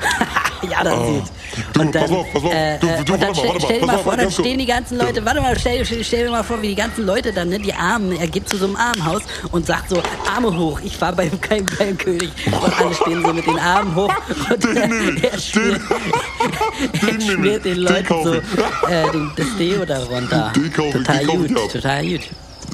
[0.70, 1.24] ja, das sieht.
[1.72, 2.52] Du, Und dann, pass auf, pass auf.
[2.52, 4.98] Äh, Du, äh, du, und dann stell, stell dir mal vor, dann stehen die ganzen
[4.98, 7.58] Leute, warte mal, stell, stell, stell dir mal vor, wie die ganzen Leute dann, ne,
[7.58, 9.22] die Armen, er geht zu so einem Armenhaus
[9.52, 10.02] und sagt so,
[10.34, 12.30] Arme hoch, ich war beim, beim, beim König.
[12.46, 14.12] Und alle stehen so mit den Armen hoch
[14.50, 15.80] und Den er, nehme ich, er schmiert,
[17.02, 20.52] Den er ich, schmiert den den Leuten so äh, den, das Deo da runter.
[20.54, 21.70] Den kaufe total den kaufe ich gut, ab.
[21.72, 22.20] total gut.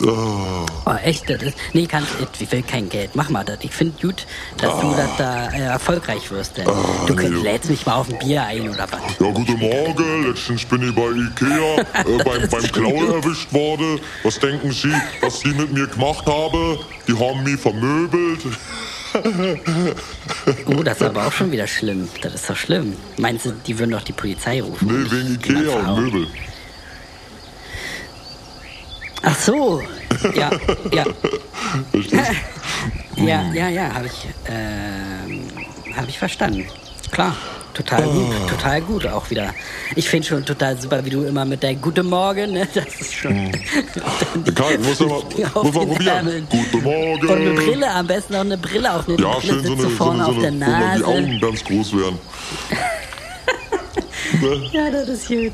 [0.02, 0.66] Oh.
[0.86, 1.28] Oh, echt?
[1.28, 2.06] Das ist, nee, kann,
[2.38, 3.10] ich will kein Geld.
[3.14, 3.58] Mach mal das.
[3.62, 6.56] Ich finde gut, dass du das da äh, erfolgreich wirst.
[6.56, 7.04] Denn du Ah.
[7.08, 9.00] nee, könnt, du- lädst mich mal auf ein Bier ein oder was.
[9.18, 10.26] Ja, guten Morgen.
[10.26, 14.00] Letztens bin ich bei Ikea äh, beim, beim Klauen erwischt worden.
[14.22, 16.78] Was denken Sie, was Sie mit mir gemacht haben?
[17.06, 18.40] Die haben mich vermöbelt.
[20.66, 22.08] Oh, das ist aber auch schon wieder schlimm.
[22.22, 22.94] Das ist doch schlimm.
[23.18, 24.86] Meinst du, die würden doch die Polizei rufen?
[24.86, 26.04] Nee, wegen Ikea und?
[26.04, 26.26] Möbel.
[29.22, 29.82] Ach so.
[30.34, 30.50] Ja,
[30.92, 31.04] ja.
[31.92, 32.30] Verstehst
[33.16, 35.42] Ja, ja, ja, habe ich, ähm,
[35.94, 36.64] hab ich verstanden.
[37.10, 37.36] Klar,
[37.74, 38.46] total gut, Ah.
[38.48, 39.52] total gut auch wieder.
[39.94, 42.66] Ich finde schon total super, wie du immer mit deinem Guten Morgen, ne?
[42.74, 43.50] Das ist schon.
[44.44, 44.52] du?
[44.54, 46.46] Karl, muss Auf muss mal probieren.
[46.48, 47.26] Guten Morgen.
[47.28, 49.06] Und eine Brille, am besten auch eine Brille auf.
[49.06, 50.70] Eine Ja, Brille schön so eine, so vorne eine, so auf der eine wo die
[50.70, 51.06] Nase.
[51.06, 52.18] Augen ganz groß werden.
[54.40, 54.70] Ne?
[54.72, 55.52] Ja, das ist gut.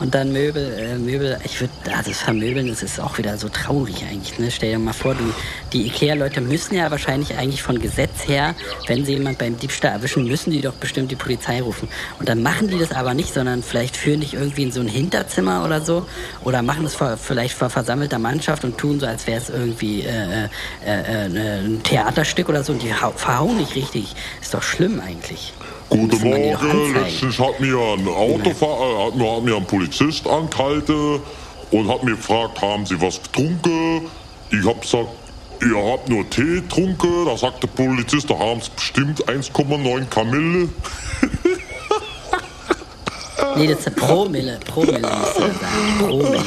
[0.00, 3.48] Und dann Möbel, äh, Möbel, ich würde, also das Vermöbeln, das ist auch wieder so
[3.48, 4.50] traurig eigentlich, ne?
[4.50, 5.24] Stell dir mal vor, du,
[5.72, 8.54] die Ikea-Leute müssen ja wahrscheinlich eigentlich von Gesetz her,
[8.86, 11.88] wenn sie jemand beim Diebstahl erwischen, müssen die doch bestimmt die Polizei rufen.
[12.18, 14.88] Und dann machen die das aber nicht, sondern vielleicht führen dich irgendwie in so ein
[14.88, 16.06] Hinterzimmer oder so
[16.44, 20.02] oder machen es vor, vielleicht vor versammelter Mannschaft und tun so, als wäre es irgendwie
[20.02, 20.48] äh, äh,
[20.86, 24.14] äh, äh, ein Theaterstück oder so und die hau- verhauen nicht richtig.
[24.40, 25.52] Ist doch schlimm eigentlich.
[25.88, 26.94] Guten Morgen.
[26.94, 31.20] Letztens hat mir ein Autofahrer, hat mir, hat mir ein Polizist angehalten
[31.70, 34.02] und hat mir gefragt, haben Sie was getrunken?
[34.50, 35.08] Ich hab gesagt,
[35.62, 37.24] ihr habt nur Tee getrunken.
[37.26, 40.68] Da sagt der Polizist, da haben Sie bestimmt 1,9 Kamille.
[43.56, 44.58] Nee, das ist Promille.
[44.66, 45.98] Promille musst du sagen.
[45.98, 46.44] Promille.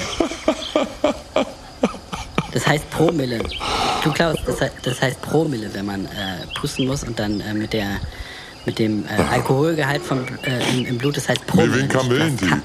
[2.54, 3.39] Das heißt Promille.
[4.04, 7.73] Du Klaus, das, das heißt Promille, wenn man äh, pusten muss und dann äh, mit
[7.73, 7.99] der
[8.65, 11.74] mit dem äh, Alkoholgehalt vom, äh, im, im Blut, das heißt Promille.
[11.74, 12.45] wegen nicht das Kamillentee.
[12.47, 12.62] Ka-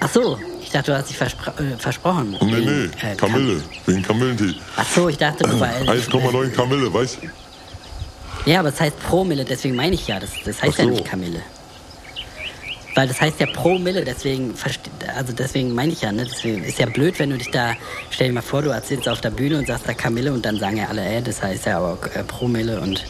[0.00, 2.36] Ach so, ich dachte, du hast dich verspro äh, versprochen.
[2.40, 3.62] Nee, Wegen, nee, äh, Kam- Kamille.
[3.86, 4.54] Wegen Kamillentee.
[4.76, 5.68] Ach so, ich dachte, du war.
[5.86, 8.50] 1,9 Kamille, weißt du?
[8.50, 10.90] Ja, aber das heißt Promille, deswegen meine ich ja, das, das heißt Ach ja so.
[10.90, 11.40] nicht Kamille.
[12.94, 14.54] Weil das heißt ja Promille, deswegen,
[15.16, 16.24] also deswegen meine ich ja, ne?
[16.24, 17.74] Deswegen ist ja blöd, wenn du dich da,
[18.10, 20.58] stell dir mal vor, du erzählst auf der Bühne und sagst da Kamille und dann
[20.58, 23.04] sagen ja alle, äh, das heißt ja aber äh, Promille und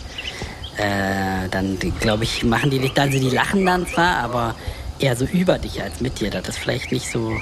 [0.81, 4.55] äh, dann, glaube ich, machen die dich, also die lachen dann zwar, aber
[4.99, 6.31] eher so über dich als mit dir.
[6.31, 7.37] Das ist vielleicht nicht so,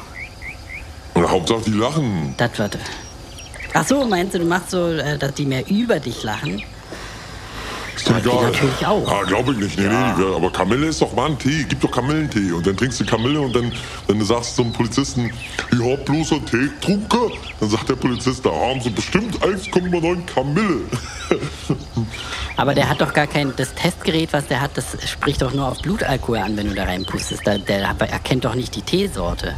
[1.14, 2.34] Und Hauptsache, die lachen.
[2.36, 2.78] das wird.
[3.74, 6.62] Ach so, meinst du, du machst so, äh, dass die mehr über dich lachen?
[8.06, 8.42] Ja, egal.
[8.42, 9.10] natürlich auch.
[9.10, 9.78] Ah, glaube ich nicht.
[9.78, 11.64] Nee, nee, aber Kamille ist doch mal ein Tee.
[11.68, 12.52] Gib doch Kamillentee.
[12.52, 13.72] Und dann trinkst du Kamille und dann,
[14.06, 15.30] wenn du sagst zum Polizisten,
[15.72, 20.26] ich hab bloß einen Tee getrunken, dann sagt der Polizist, da haben sie bestimmt 1,9
[20.26, 20.80] Kamille.
[22.56, 25.68] Aber der hat doch gar kein, das Testgerät, was der hat, das spricht doch nur
[25.68, 27.46] auf Blutalkohol an, wenn du da reinpustest.
[27.46, 29.54] Da, der erkennt doch nicht die Teesorte.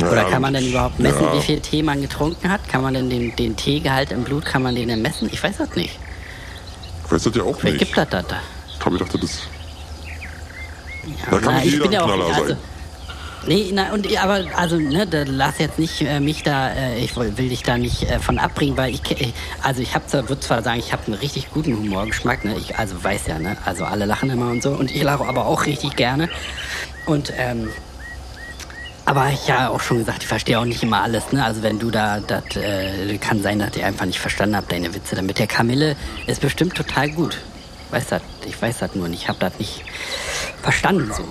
[0.00, 1.34] Oder Ja, kann man denn überhaupt messen, ja.
[1.34, 2.68] wie viel Tee man getrunken hat?
[2.68, 5.28] Kann man denn den, den Teegehalt im Blut, kann man den denn messen?
[5.32, 5.98] Ich weiß das nicht.
[7.04, 7.94] Ich weiß das ja auch Vielleicht nicht.
[7.94, 8.40] gibt das das da.
[8.78, 9.42] Ich habe gedacht, das ist...
[11.06, 12.56] Ja, Da kann na, ich bin ja auch, Knaller also, sein.
[13.46, 17.14] Nee, na, und aber also ne, da, lass jetzt nicht äh, mich da, äh, ich
[17.14, 20.26] will, will dich da nicht äh, von abbringen, weil ich, ich also ich habe zwar,
[20.30, 23.58] würde zwar sagen, ich habe einen richtig guten Humorgeschmack, ne, ich also weiß ja, ne,
[23.66, 26.30] also alle lachen immer und so und ich lache aber auch richtig gerne
[27.04, 27.68] und ähm,
[29.04, 31.32] aber ich ja auch schon gesagt, ich verstehe auch nicht immer alles.
[31.32, 31.44] Ne?
[31.44, 34.94] Also wenn du da, das äh, kann sein, dass ich einfach nicht verstanden habe, deine
[34.94, 35.14] Witze.
[35.14, 37.38] Dann mit der Kamille ist bestimmt total gut.
[37.90, 39.22] Weiß das, ich weiß das nur nicht.
[39.22, 39.84] Ich habe das nicht
[40.62, 41.24] verstanden so.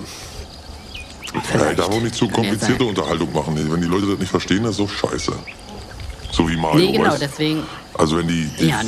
[1.54, 3.56] Ja, darf auch nicht zu komplizierte Unterhaltung machen.
[3.56, 5.34] Wenn die Leute das nicht verstehen, ist so scheiße.
[6.32, 6.86] So wie Mario.
[6.86, 7.22] Nee, genau, weißt?
[7.22, 7.64] deswegen.
[7.96, 8.82] Also wenn die, die Ja,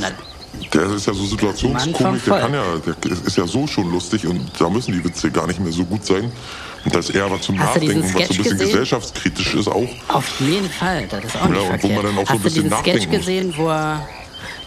[0.73, 4.49] der ist ja so Situationskomik, der kann ja, der ist ja so schon lustig und
[4.59, 6.31] da müssen die Witze gar nicht mehr so gut sein.
[6.83, 8.57] Und das ist eher was zum Hast du Nachdenken, was so ein bisschen gesehen?
[8.67, 9.87] gesellschaftskritisch ist auch.
[10.09, 11.95] Auf jeden Fall, das ist auch Ja, nicht wo verkehrt.
[11.95, 14.07] man dann auch so ein Hast du bisschen diesen Sketch gesehen, wo er,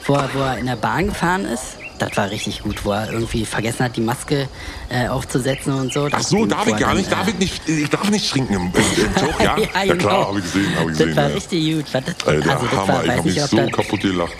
[0.07, 1.62] wo, er, wo er in der Bahn gefahren ist?
[2.01, 4.48] Das war richtig gut, wo er irgendwie vergessen hat, die Maske
[4.88, 6.07] äh, aufzusetzen und so.
[6.07, 8.31] Ach Das so, Ding, darf wo ich gar nicht, darf ich nicht, ich darf nicht
[8.31, 8.72] trinken im, im,
[9.05, 9.57] im Zug, ja?
[9.59, 10.09] ja, ja genau.
[10.09, 11.16] klar, habe ich gesehen, habe ich Das gesehen.
[11.16, 11.35] war ja.
[11.35, 11.85] richtig gut.
[11.92, 14.33] Das, also das Hammer, war, ich habe mich so das, kaputt gelacht.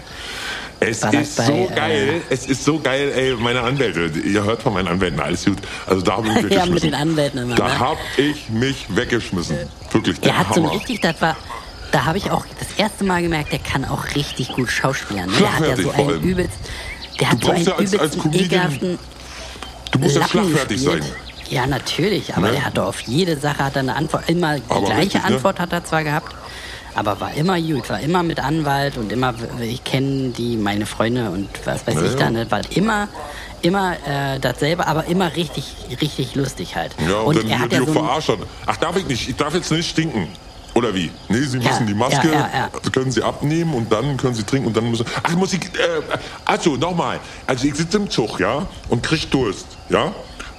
[0.81, 4.45] Es War ist bei, so äh, geil, es ist so geil, ey, meine Anwälte, ihr
[4.45, 5.59] hört von meinen Anwälten, alles gut.
[5.87, 6.75] Also da habe ich mich Ja, weggeschmissen.
[6.75, 7.79] mit den Anwälten immer, Da ne?
[7.81, 9.57] habe ich mich weggeschmissen.
[9.91, 10.73] Wirklich, der Der hat so Hammer.
[10.75, 11.37] richtig, das war,
[11.91, 15.27] da habe ich auch das erste Mal gemerkt, der kann auch richtig gut schauspielern.
[15.27, 15.37] Ne?
[15.41, 16.59] Der hat ja so einen übelst,
[17.19, 18.99] der hat Du so einen ja als- als übelsten Comedian- ekelhaften
[19.91, 21.01] Du musst ja schlagfertig sein.
[21.51, 22.57] Ja, natürlich, aber Ne?
[22.57, 24.29] er hatte auf jede Sache hat eine Antwort.
[24.29, 25.27] Immer die Aber gleiche richtig, ne?
[25.29, 26.35] Antwort hat er zwar gehabt,
[26.95, 31.31] aber war immer gut, war immer mit Anwalt und immer, ich kenne die, meine Freunde
[31.31, 32.19] und was weiß Ja, ich ja.
[32.19, 32.51] da, ne?
[32.51, 33.09] war immer,
[33.63, 35.65] immer äh, dasselbe, aber immer richtig,
[36.01, 36.95] richtig lustig halt.
[37.09, 38.33] Ja, und, er dann hat wird ja die so ein, verarscht.
[38.67, 39.29] Ach, darf ich nicht?
[39.29, 40.29] Ich darf jetzt nicht stinken.
[40.75, 41.11] Oder wie?
[41.29, 42.91] Nee, Sie Ja, müssen die Maske, ja, ja, ja.
[42.93, 45.07] können Sie abnehmen und dann können Sie trinken und dann müssen.
[45.23, 45.65] Ach, muss ich.
[45.65, 45.69] Äh,
[46.45, 47.19] also, nochmal.
[47.47, 50.13] Also, ich sitze im Zug, ja, und krieg Durst, ja?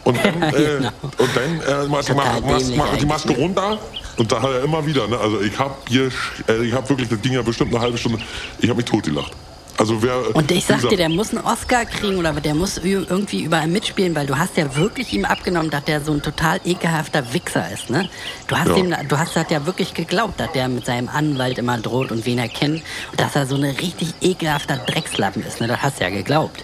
[0.04, 0.89] Und dann, äh, Genau.
[1.20, 3.78] und dann äh, mach, mach, mach, mach die Maske runter.
[4.20, 5.18] Und da hat er immer wieder, ne?
[5.18, 6.12] Also, ich hab hier,
[6.48, 8.20] äh, ich hab wirklich, das ging ja bestimmt eine halbe Stunde,
[8.60, 9.32] ich habe mich totgelacht.
[9.78, 10.36] Also, wer.
[10.36, 14.14] Und ich sag dir, der muss einen Oscar kriegen oder der muss irgendwie überall mitspielen,
[14.14, 17.90] weil du hast ja wirklich ihm abgenommen, dass der so ein total ekelhafter Wichser ist,
[17.90, 18.10] ne?
[18.48, 18.76] Du hast Ja.
[18.76, 22.26] ihm, du hast das ja wirklich geglaubt, dass der mit seinem Anwalt immer droht und
[22.26, 25.68] wen er kennt und dass er so ein richtig ekelhafter Dreckslappen ist, ne?
[25.70, 26.62] Das hast du ja geglaubt.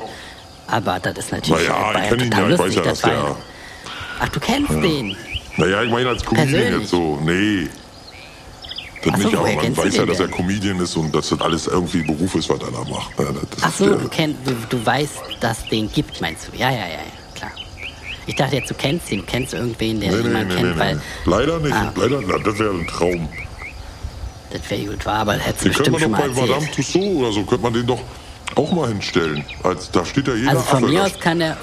[0.67, 3.35] Aber das ist natürlich Naja, ich kenn ihn total ja, ich weiß ja, das der-
[4.19, 5.15] Ach, du kennst den.
[5.57, 7.19] Naja, ich meine als Comedian jetzt so.
[7.23, 7.67] Nee.
[9.03, 10.27] Das Ach so, nicht, aber man du weiß ja, dass er?
[10.27, 13.11] Comedian ist und dass das alles irgendwie Beruf ist, was er da macht.
[13.19, 16.57] Ja, das Ach so, du, kenn, du, du weißt, dass es den gibt, meinst du?
[16.57, 16.99] Ja, ja, ja,
[17.35, 17.51] klar.
[18.25, 20.95] Ich dachte jetzt, du kennst ihn, kennst irgendwen, der Nee, nee, nee, kennt, nee, weil
[20.95, 21.01] nee.
[21.25, 21.73] Leider nicht.
[21.73, 21.93] Ah.
[21.95, 23.29] Leider, na, das wäre ein Traum.
[24.51, 26.49] das wäre gut war, aber du Den könnte bestimmt man schon doch mal bei erzählt.
[26.49, 28.01] Madame Tussauds oder so, könnte man den doch
[28.55, 29.45] auch mal hinstellen.
[29.61, 30.93] Als, da steht ja jeder Also von Affe.
[30.93, 31.57] mir aus kann der,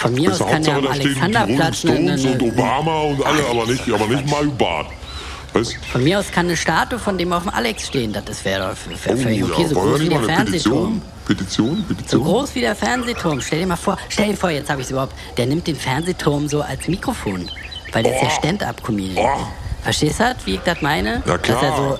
[0.00, 3.26] von mir aus kann der Hauptsache, am da stehen die Rolling Alexanderplatz und Obama und
[3.26, 4.86] alle, aber nicht, aber nicht Mario Barth.
[5.52, 8.68] Weißt von mir aus kann eine Statue von dem auf dem Alex stehen, das wäre
[8.70, 11.02] doch für, für, Oh, okay, ja, so groß wie der mal Fernsehturm.
[11.26, 11.26] Petition?
[11.26, 11.76] Petition?
[11.88, 12.24] So Petition?
[12.24, 13.40] groß wie der Fernsehturm.
[13.40, 15.14] Stell dir mal vor, stell dir vor, jetzt habe ich es überhaupt.
[15.36, 17.50] Der nimmt den Fernsehturm so als Mikrofon,
[17.92, 18.38] weil der ist ja Oh.
[18.38, 19.26] Stand-up-Comedian.
[19.26, 19.46] Oh.
[19.82, 21.22] Verstehst du das, wie ich das meine?
[21.26, 21.76] Ja, klar.
[21.76, 21.98] so,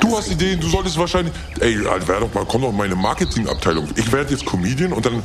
[0.00, 1.32] Du hast Ideen, du solltest wahrscheinlich.
[1.60, 3.88] Ey, wär doch mal, komm doch in meine Marketingabteilung.
[3.96, 5.22] Ich werde jetzt Comedian und dann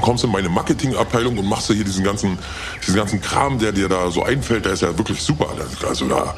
[0.00, 2.38] kommst du in meine Marketingabteilung und machst du hier diesen ganzen,
[2.80, 5.48] diesen ganzen Kram, der dir da so einfällt, der ist ja wirklich super.
[5.86, 6.34] Also da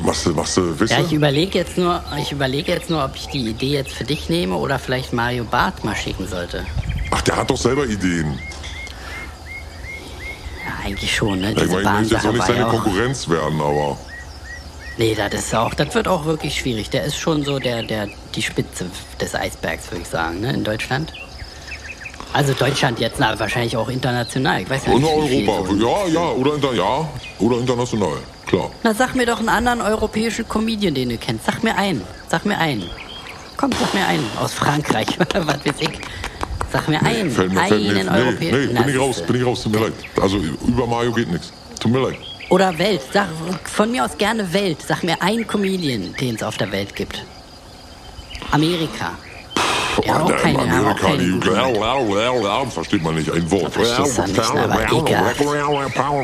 [0.00, 3.16] machst du, machst du, weißt Ja, ich überlege jetzt nur, ich überlege jetzt nur, ob
[3.16, 6.64] ich die Idee jetzt für dich nehme oder vielleicht Mario Barth mal schicken sollte.
[7.10, 8.38] Ach, der hat doch selber Ideen.
[10.64, 11.52] Ja, eigentlich schon, ne?
[11.52, 12.70] Ja, ich Diese meine, ich will jetzt auch nicht seine auch.
[12.70, 13.98] Konkurrenz werden, aber.
[14.98, 16.90] Nee, das ist auch, das wird auch wirklich schwierig.
[16.90, 18.86] Der ist schon so der, der, die Spitze
[19.20, 20.52] des Eisbergs, würde ich sagen, ne?
[20.52, 21.12] In Deutschland.
[22.32, 24.62] Also Deutschland jetzt, na, wahrscheinlich auch international.
[24.62, 25.72] Ich weiß ja nicht, viel Europa.
[25.74, 28.18] Ja, ja, oder, inter, ja, oder international.
[28.46, 28.70] Klar.
[28.82, 31.46] Na, sag mir doch einen anderen europäischen Comedian, den du kennst.
[31.46, 32.02] Sag mir einen.
[32.28, 32.84] Sag mir einen.
[33.56, 34.26] Komm, sag mir einen.
[34.40, 36.00] Aus Frankreich oder was weiß ich.
[36.72, 37.30] Sag mir einen.
[37.30, 39.80] Fällt mir, fällt mir einen nee, nee, bin ich raus, bin ich raus, tut mir
[39.80, 39.94] leid.
[40.20, 41.52] Also über Mario geht nichts.
[41.80, 42.18] Tut mir leid.
[42.50, 43.00] Oder Welt.
[43.12, 43.28] Sag
[43.64, 44.78] von mir aus gerne Welt.
[44.86, 47.24] Sag mir einen Comedian, den es auf der Welt gibt.
[48.50, 49.12] Amerika.
[50.04, 53.72] Ja, keine, in ja, Amerika, die versteht man nicht, ein Wort.
[53.72, 55.40] Verstehst du nicht, ne, aber ekelhaft.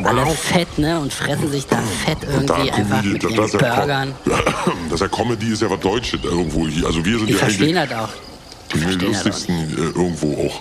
[0.06, 1.00] Alle fett, ne?
[1.00, 3.74] Und fressen sich da fett Und da irgendwie einfach mit das, ihren das, ist ja,
[3.74, 4.14] Burgern.
[4.90, 6.66] Das ist ja Comedy ist ja was Deutsches irgendwo.
[6.66, 6.86] hier.
[6.86, 8.08] Also wir sind Die ja verstehen das auch.
[8.72, 10.60] Die die das auch lustigsten äh, irgendwo auch.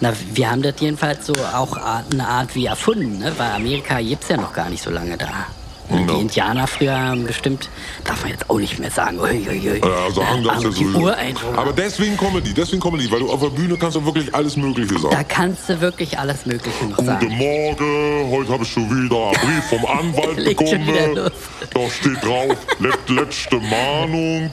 [0.00, 3.32] Na, wir haben das jedenfalls so auch eine Art wie erfunden, ne?
[3.36, 5.46] Weil Amerika gibt's ja noch gar nicht so lange da.
[5.90, 7.70] Die Indianer früher haben bestimmt,
[8.04, 9.80] darf man jetzt auch nicht mehr sagen, ui, ui, ui.
[9.80, 10.98] Ja, sagen sowieso.
[10.98, 11.58] Ureinwohner.
[11.58, 14.94] Aber deswegen Comedy, deswegen Comedy, weil du auf der Bühne kannst du wirklich alles Mögliche
[14.94, 15.24] Da sagen.
[15.28, 17.28] kannst du wirklich alles Mögliche noch Guten sagen.
[17.28, 21.30] Morgen, heute habe ich schon wieder einen Brief vom Anwalt bekommen.
[21.72, 24.50] Da steht drauf, let, letzte Mahnung.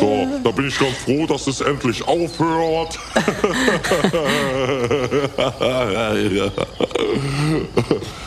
[0.00, 2.98] So, da bin ich ganz froh, dass es endlich aufhört.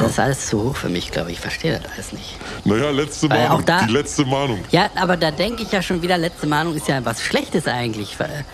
[0.00, 1.36] Das ist alles zu hoch für mich, glaube ich.
[1.36, 2.36] Ich verstehe das alles nicht.
[2.64, 4.58] Naja, letzte Weil Mahnung, auch da- die letzte Mahnung.
[4.70, 8.18] Ja, aber da denke ich ja schon wieder, letzte Mahnung ist ja was Schlechtes eigentlich.
[8.18, 8.44] Weil,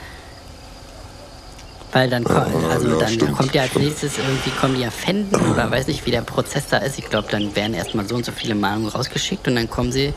[1.93, 2.35] weil dann, ko-
[2.71, 3.85] also ja, dann stimmt, kommt ja als stimmt.
[3.87, 6.99] nächstes irgendwie kommen die ja Fänden oder weiß nicht, wie der Prozess da ist.
[6.99, 10.15] Ich glaube, dann werden erstmal so und so viele Mahnungen rausgeschickt und dann kommen sie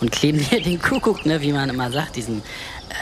[0.00, 2.42] und kleben hier den Kuckuck, ne, wie man immer sagt, diesen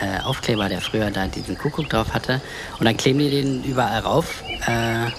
[0.02, 2.40] äh, Aufkleber, der früher da diesen Kuckuck drauf hatte.
[2.80, 4.42] Und dann kleben die den überall rauf.
[4.66, 5.10] Äh,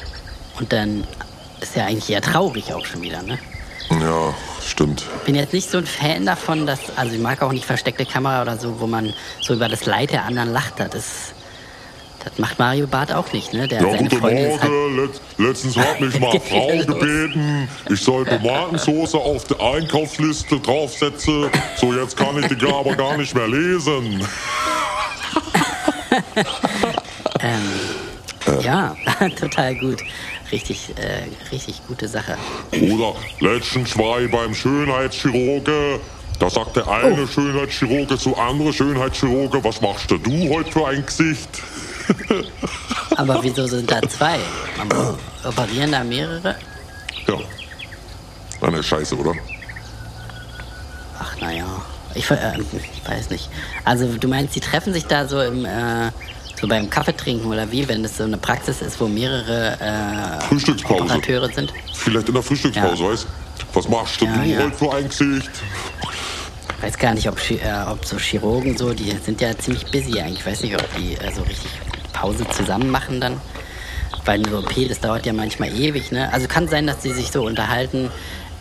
[0.59, 1.05] und dann
[1.61, 3.37] ist ja eigentlich eher traurig auch schon wieder, ne?
[3.89, 4.33] Ja,
[4.65, 5.03] stimmt.
[5.25, 8.43] bin jetzt nicht so ein Fan davon, dass, also ich mag auch nicht versteckte Kamera
[8.43, 10.73] oder so, wo man so über das Leid der anderen lacht.
[10.77, 11.33] Das, ist,
[12.23, 13.67] das macht Mario Barth auch nicht, ne?
[13.67, 14.97] Der Ja, seine guten Freundin halt, Morgen.
[14.97, 21.49] Letz, letztens hat mich mal Frau gebeten, ich soll Tomatensauce auf die Einkaufsliste draufsetzen.
[21.77, 24.23] So, jetzt kann ich die aber gar nicht mehr lesen.
[28.61, 28.95] ja,
[29.39, 30.03] total gut.
[30.51, 32.37] Richtig, äh, richtig gute Sache.
[32.71, 35.99] Oder letztens war ich beim Schönheitschirurge.
[36.39, 37.27] Da sagt der eine Oh.
[37.27, 40.17] Schönheitschirurge zu andere Schönheitschirurge, was machst du
[40.49, 41.49] heute für ein Gesicht?
[43.17, 44.39] Aber wieso sind da zwei?
[44.77, 44.89] Man
[45.43, 46.55] operieren da mehrere?
[47.27, 47.35] Ja.
[48.61, 49.33] Eine Scheiße, oder?
[51.19, 51.65] Ach, naja.
[52.15, 53.49] Ich, äh, ich weiß nicht.
[53.85, 56.09] Also, du meinst, die treffen sich da so im, äh,
[56.59, 61.03] so beim Kaffeetrinken oder wie, wenn das so eine Praxis ist, wo mehrere äh, Frühstückspause.
[61.03, 61.73] Operateure sind?
[61.93, 63.09] Vielleicht in der Frühstückspause, Ja.
[63.11, 63.27] weißt
[63.73, 64.59] Was machst denn Ja, du ja.
[64.63, 65.49] heute für ein Gesicht?
[66.77, 67.57] Ich weiß gar nicht, ob, äh,
[67.89, 70.39] ob so Chirurgen so, die sind ja ziemlich busy eigentlich.
[70.39, 71.69] Ich weiß nicht, ob die äh, so richtig
[72.13, 73.39] Pause zusammen machen dann.
[74.25, 76.31] Weil eine OP, das dauert ja manchmal ewig, ne?
[76.33, 78.11] Also kann sein, dass sie sich so unterhalten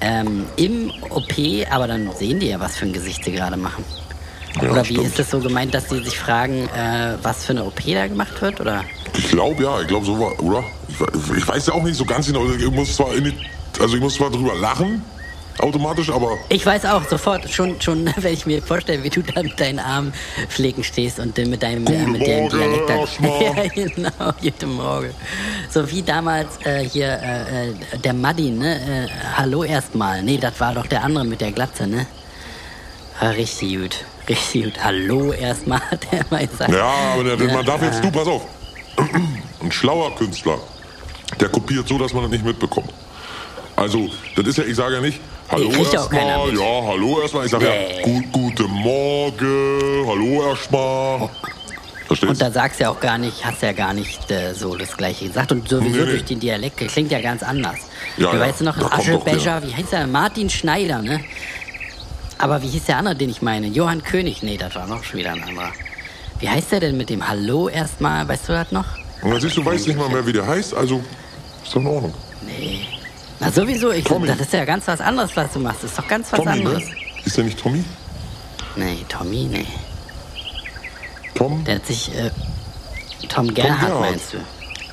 [0.01, 1.33] ähm, im OP,
[1.71, 3.85] aber dann sehen die ja, was für ein Gesicht sie gerade machen.
[4.63, 5.07] Ja, oder wie stimmt.
[5.07, 8.41] ist das so gemeint, dass sie sich fragen, äh, was für eine OP da gemacht
[8.41, 8.61] wird?
[8.61, 8.85] Oder?
[9.17, 10.65] Ich glaube ja, ich glaube so war, oder?
[10.89, 12.45] Ich, ich weiß ja auch nicht so ganz genau.
[12.51, 13.35] Ich muss zwar die,
[13.81, 15.03] also ich muss zwar drüber lachen,
[15.59, 19.43] automatisch, aber Ich weiß auch sofort, schon, schon, wenn ich mir vorstelle, wie du da
[19.43, 20.13] mit deinen Armen
[20.49, 22.91] pflegen stehst und mit deinem, äh, mit deinem Morgen, Dialekt
[23.77, 25.11] ja, genau, guten Morgen.
[25.71, 29.07] So wie damals äh, hier äh, äh, der Madin, ne?
[29.07, 30.23] Äh, Hallo erstmal.
[30.23, 32.07] Nee, das war doch der andere mit der Glatze, ne?
[33.21, 34.05] War richtig gut.
[34.29, 34.75] Gut.
[34.85, 36.71] Hallo erstmal, hat er mal gesagt.
[36.73, 38.47] ja, aber der, man darf jetzt, du, pass auf.
[39.63, 40.59] Ein schlauer Künstler,
[41.41, 42.93] der kopiert so, dass man das nicht mitbekommt.
[43.77, 45.21] Also, das ist ja, ich sage ja nicht,
[45.51, 47.47] hallo ja erstmal, ja, hallo erstmal.
[47.47, 47.97] Ich sage Nee.
[47.97, 51.31] ja, gut, guten Morgen, hallo erstmal.
[52.07, 54.75] Verstehst Und da sagst du ja auch gar nicht, hast ja gar nicht äh, so
[54.75, 55.53] das Gleiche gesagt.
[55.53, 56.11] Und sowieso Nee, nee.
[56.11, 57.77] durch den Dialekt klingt ja ganz anders.
[58.17, 60.07] Ja, ja, weißt du noch, Aschebecher, wie heißt der?
[60.07, 61.21] Martin Schneider, ne?
[62.39, 63.67] Aber wie hieß der andere, den ich meine?
[63.67, 64.43] Johann König?
[64.43, 65.73] Nee, das war noch schon wieder ein anderer.
[66.39, 68.27] Wie heißt der denn mit dem Hallo erstmal?
[68.29, 68.85] Weißt du das noch?
[69.23, 71.03] Und dann siehst du, weißt nicht mal mehr, wie der heißt, also
[71.65, 72.15] ist doch in Ordnung.
[72.47, 72.87] Nee.
[73.41, 74.29] Na sowieso, ich, Tommy.
[74.29, 75.83] das ist ja ganz was anderes, was du machst.
[75.83, 76.85] Das ist doch ganz was Tommy, anderes.
[76.85, 76.95] ne?
[77.25, 77.85] Ist der nicht Tommy?
[78.77, 79.67] Nee, Tommy, nee.
[81.35, 81.65] Tom?
[81.65, 82.31] Der hat sich, äh,
[83.29, 84.01] Tom Gerhardt Gerhardt.
[84.01, 84.39] meinst du?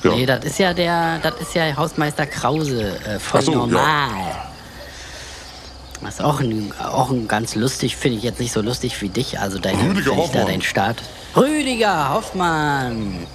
[0.08, 0.14] Ja.
[0.14, 4.45] Nee, das ist ja der, das ist ja Hausmeister Krause, äh, voll so, ja.
[6.02, 9.08] Das ist auch ein, auch ein ganz lustig, finde ich jetzt nicht so lustig wie
[9.08, 10.46] dich, also dein, Rüdiger ich da Hoffmann.
[10.46, 11.02] dein Start.
[11.36, 13.26] Rüdiger Hoffmann!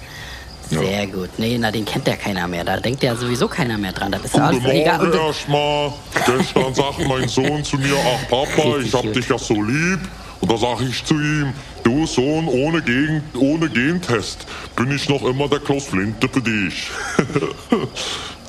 [0.68, 1.28] Sehr gut.
[1.36, 2.64] Nee, na, den kennt ja keiner mehr.
[2.64, 4.10] Da denkt ja sowieso keiner mehr dran.
[4.10, 4.98] Das ist Guten alles egal.
[4.98, 5.92] Morgen Und, erstmal.
[6.26, 9.16] Gestern sagt mein Sohn zu mir, ach Papa, ich hab gut.
[9.16, 10.00] dich ja so lieb.
[10.40, 11.52] Und da sag ich zu ihm,
[11.84, 16.90] du Sohn, ohne, Gegen ohne Gentest bin ich noch immer der Klaus Flinte für dich.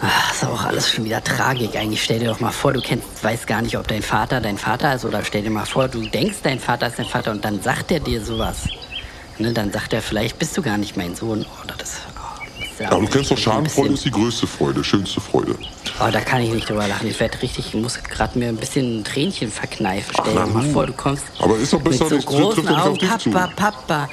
[0.00, 1.76] ach, ist auch alles schon wieder Tragik.
[1.76, 4.58] Eigentlich stell dir doch mal vor, du kennst, weißt gar nicht, ob dein Vater dein
[4.58, 7.44] Vater ist oder stell dir mal vor, du denkst, dein Vater ist dein Vater und
[7.44, 8.68] dann sagt er dir sowas.
[9.38, 11.44] Ne, dann sagt er, vielleicht bist du gar nicht mein Sohn.
[11.44, 12.00] Oh, das
[12.78, 15.56] ja Aber du kennst doch, Schadenfreude ist die größte Freude, schönste Freude.
[15.98, 17.08] Oh, da kann ich nicht drüber lachen.
[17.08, 20.12] Ich werde richtig, ich muss gerade mir ein bisschen ein Tränchen verkneifen.
[20.20, 22.74] Stell dir mal vor, du kommst Aber ist doch besser, mit so trifft großen nicht
[22.74, 22.98] auf Augen.
[22.98, 23.30] dich zu.
[23.30, 24.08] Papa, Papa,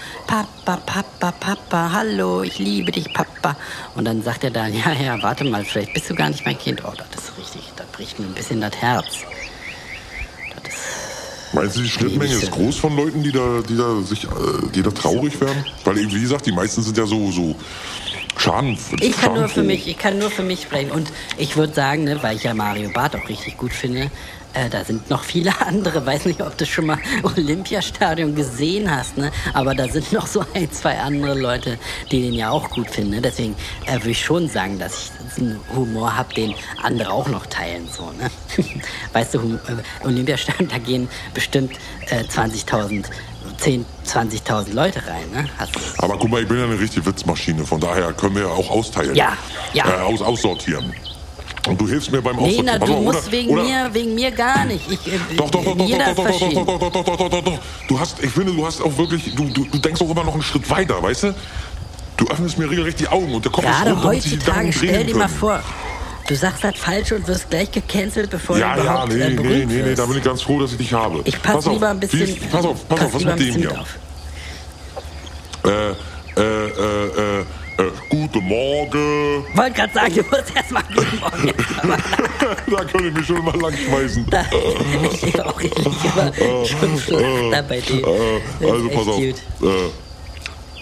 [0.65, 3.57] Papa, Papa, Papa, hallo, ich liebe dich, Papa.
[3.95, 6.57] Und dann sagt er dann, ja, ja, warte mal, vielleicht bist du gar nicht mein
[6.57, 6.83] Kind.
[6.85, 9.05] Oh, das ist richtig, da bricht mir ein bisschen das Herz.
[10.63, 10.79] Das ist,
[11.53, 14.27] Meinst du, die Schnittmenge ist groß von Leuten, die da, die da sich, äh,
[14.73, 15.63] die da traurig werden?
[15.83, 17.55] Weil, wie gesagt, die meisten sind ja so, so
[18.37, 18.77] Schaden.
[18.99, 20.91] Ich kann nur für mich, ich kann nur für mich sprechen.
[20.91, 24.09] Und ich würde sagen, ne, weil ich ja Mario Barth auch richtig gut finde,
[24.55, 26.05] äh, da sind noch viele andere.
[26.05, 29.31] Weiß nicht, ob du schon mal Olympiastadion gesehen hast, ne?
[29.53, 31.77] Aber da sind noch so ein, zwei andere Leute,
[32.11, 33.11] die den ja auch gut finden.
[33.11, 33.21] Ne?
[33.21, 33.55] Deswegen
[33.85, 37.87] äh, würde ich schon sagen, dass ich einen Humor habe, den andere auch noch teilen.
[37.91, 38.29] So, ne?
[39.13, 41.73] weißt du, Hum- äh, Olympiastadion, da gehen bestimmt
[42.09, 43.05] äh, 20.000,
[43.63, 45.23] 10, 20.000 Leute rein.
[45.33, 45.45] Ne?
[45.99, 48.69] Aber guck mal, ich bin ja eine richtige Witzmaschine, von daher können wir ja auch
[48.69, 49.15] austeilen.
[49.15, 49.37] Ja,
[49.73, 49.85] ja.
[49.87, 50.93] Äh, aus, aussortieren.
[51.65, 52.65] Und du hilfst mir beim Nee, Aussortieren.
[52.65, 54.91] na, Pass du musst wegen mir, wegen mir gar nicht.
[54.91, 57.17] Ich, äh, Doch, doch, doch, doch, doch, doch, ist doch, doch, doch, doch, doch, doch,
[57.17, 57.59] doch, doch, doch.
[57.87, 60.33] Du hast, ich finde, du hast auch wirklich, du, du, du denkst auch immer noch
[60.33, 61.35] einen Schritt weiter, weißt du?
[62.17, 65.05] Du öffnest mir regelrecht die Augen und der Kopf ist Gerade sich die heutzutage, stell
[65.05, 65.63] dir mal vor,
[66.27, 69.29] du sagst das falsch und wirst gleich gecancelt, bevor Ja, du ja, überhaupt nee, äh,
[69.29, 71.21] nee, nee, nee, da bin ich ganz froh, dass ich dich habe.
[71.25, 72.21] Ich pass Pass auf, lieber ein bisschen.
[72.21, 73.71] ist- Pass auf, pass auf, was mit dem hier?
[73.79, 73.87] auf.
[75.65, 75.91] Äh,
[76.35, 79.45] äh, äh, äh, äh, guten Morgen.
[79.55, 81.53] Wollte gerade sagen, du musst erst mal guten Morgen.
[81.81, 81.97] Aber
[82.77, 84.25] da könnte ich mich schon mal lang schmeißen.
[84.29, 84.45] da,
[85.25, 87.21] ich auch ich lieg immer schon flach
[87.51, 88.07] da bei dir.
[88.07, 89.19] Äh, also pass auf.
[89.19, 89.91] echt Äh, gu- gu-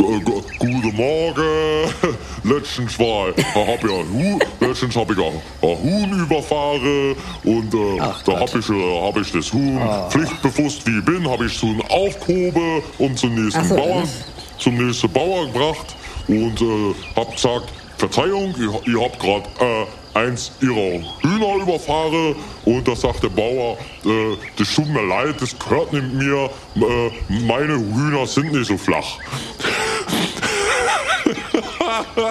[0.05, 1.43] Guten Morgen.
[2.43, 8.41] Letztens war, hab ja letztens hab ich ein Huhn überfahren und äh, Ach da Gott.
[8.41, 9.79] hab ich, äh, hab ich das Huhn
[10.09, 14.75] pflichtbewusst wie ich bin, hab ich Huhn aufgehoben und zum nächsten so, Bauern, das- zum
[14.87, 15.95] nächsten Bauer gebracht
[16.27, 22.35] und äh, hab gesagt, Verzeihung, ihr, ihr habt gerade äh, eins ihrer Hühner überfahren
[22.65, 27.11] und da sagt der Bauer, äh, das tut mir leid, das gehört nicht mir, äh,
[27.45, 29.19] meine Hühner sind nicht so flach.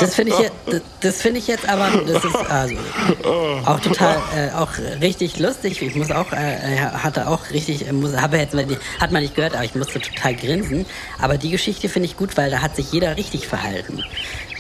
[0.01, 0.82] Das finde ich, jetzt- das-
[1.22, 2.74] finde ich jetzt aber, das ist also
[3.66, 4.70] auch total, äh, auch
[5.01, 5.80] richtig lustig.
[5.82, 8.55] Ich muss auch, äh, äh, hatte auch richtig, äh, muss, jetzt,
[9.01, 10.86] hat man nicht gehört, aber ich musste total grinsen.
[11.20, 14.03] Aber die Geschichte finde ich gut, weil da hat sich jeder richtig verhalten.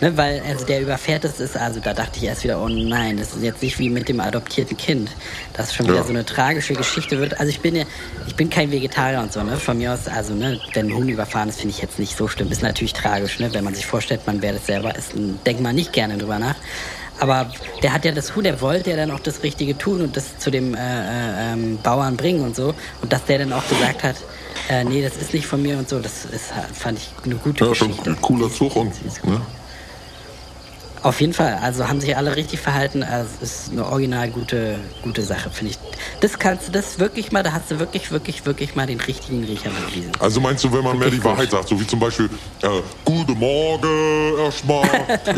[0.00, 3.18] Ne, weil, also der überfährt es ist, also da dachte ich erst wieder, oh nein,
[3.18, 5.10] das ist jetzt nicht wie mit dem adoptierten Kind.
[5.52, 6.02] Das ist schon wieder Ja.
[6.04, 7.38] so eine tragische Geschichte wird.
[7.38, 7.84] Also ich bin ja,
[8.26, 9.56] ich bin kein Vegetarier und so, ne?
[9.58, 12.28] Von mir aus, also ne, wenn ein Huhn überfahren ist, finde ich jetzt nicht so
[12.28, 12.50] schlimm.
[12.50, 13.52] Ist natürlich tragisch, ne?
[13.52, 15.12] Wenn man sich vorstellt, man wäre das selber, ist,
[15.44, 16.56] denkt man nicht gerne drüber nach.
[17.18, 17.50] Aber
[17.82, 20.38] der hat ja das Huhn, der wollte ja dann auch das Richtige tun und das
[20.38, 22.72] zu dem äh, äh, ähm, Bauern bringen und so.
[23.02, 24.16] Und dass der dann auch gesagt hat,
[24.70, 27.66] äh, nee, das ist nicht von mir und so, das ist, fand ich eine gute
[27.66, 28.10] Ja, schon Geschichte.
[28.10, 28.94] ein cooler Zug und
[29.26, 29.42] ne?
[31.02, 33.02] Auf jeden Fall, also haben sich alle richtig verhalten.
[33.02, 35.78] Also es ist eine original gute, gute Sache, finde ich.
[36.20, 39.42] Das kannst du, das wirklich mal, da hast du wirklich, wirklich, wirklich mal den richtigen
[39.44, 40.12] Riecher bewiesen.
[40.18, 41.24] Also meinst du, wenn man mehr die gut.
[41.24, 42.28] Wahrheit sagt, so wie zum Beispiel,
[42.62, 42.68] äh,
[43.04, 44.84] Guten Morgen erstmal.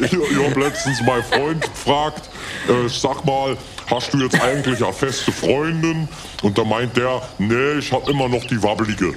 [0.00, 2.28] ich ich habe letztens meinen Freund gefragt,
[2.68, 3.56] äh, sag mal,
[3.90, 6.08] hast du jetzt eigentlich eine feste Freundin?
[6.42, 9.14] Und da meint der, nee, ich habe immer noch die wabbelige.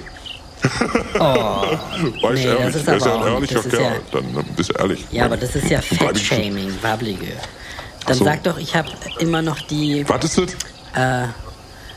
[1.18, 1.64] Oh.
[2.32, 3.82] Nee, ehrlich, das ist er ist ja aber ein ehrlicher das ist Kerl.
[3.82, 5.04] ja- Dann, bist du ehrlich.
[5.10, 7.26] Ja, aber das ist ja ich Fettshaming, Wabbelige.
[8.06, 8.24] Dann so.
[8.24, 8.88] sag doch, ich habe
[9.18, 11.24] immer noch die Was ist das?
[11.24, 11.28] äh,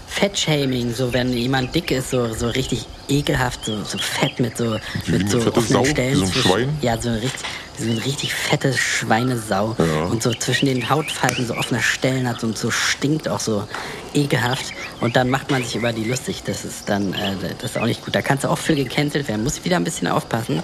[0.07, 4.77] Fettshaming, so wenn jemand dick ist, so, so richtig ekelhaft, so, so fett mit so,
[5.05, 5.83] Wie mit so offenen Sau?
[5.85, 6.15] Wie Stellen.
[6.15, 6.77] so ein zwischen- Schwein?
[6.81, 7.41] Ja, so richtig,
[7.79, 9.75] so eine richtig fette Schweinesau.
[9.77, 10.05] Ja.
[10.05, 13.67] Und so zwischen den Hautfalten so offene Stellen hat und so stinkt auch so
[14.13, 14.73] ekelhaft.
[15.01, 16.43] Und dann macht man sich über die lustig.
[16.43, 18.15] Das ist dann, äh, das ist auch nicht gut.
[18.15, 19.43] Da kannst du auch für gecancelt werden.
[19.43, 20.61] Muss wieder ein bisschen aufpassen.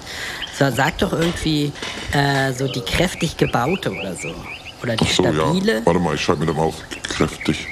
[0.57, 1.71] So, sag doch irgendwie
[2.11, 4.33] äh, so die kräftig gebaute oder so.
[4.83, 5.79] Oder die so, stabile.
[5.79, 5.85] ja.
[5.85, 6.75] Warte mal, ich schreibe mir das mal auf.
[7.03, 7.67] Kräftig.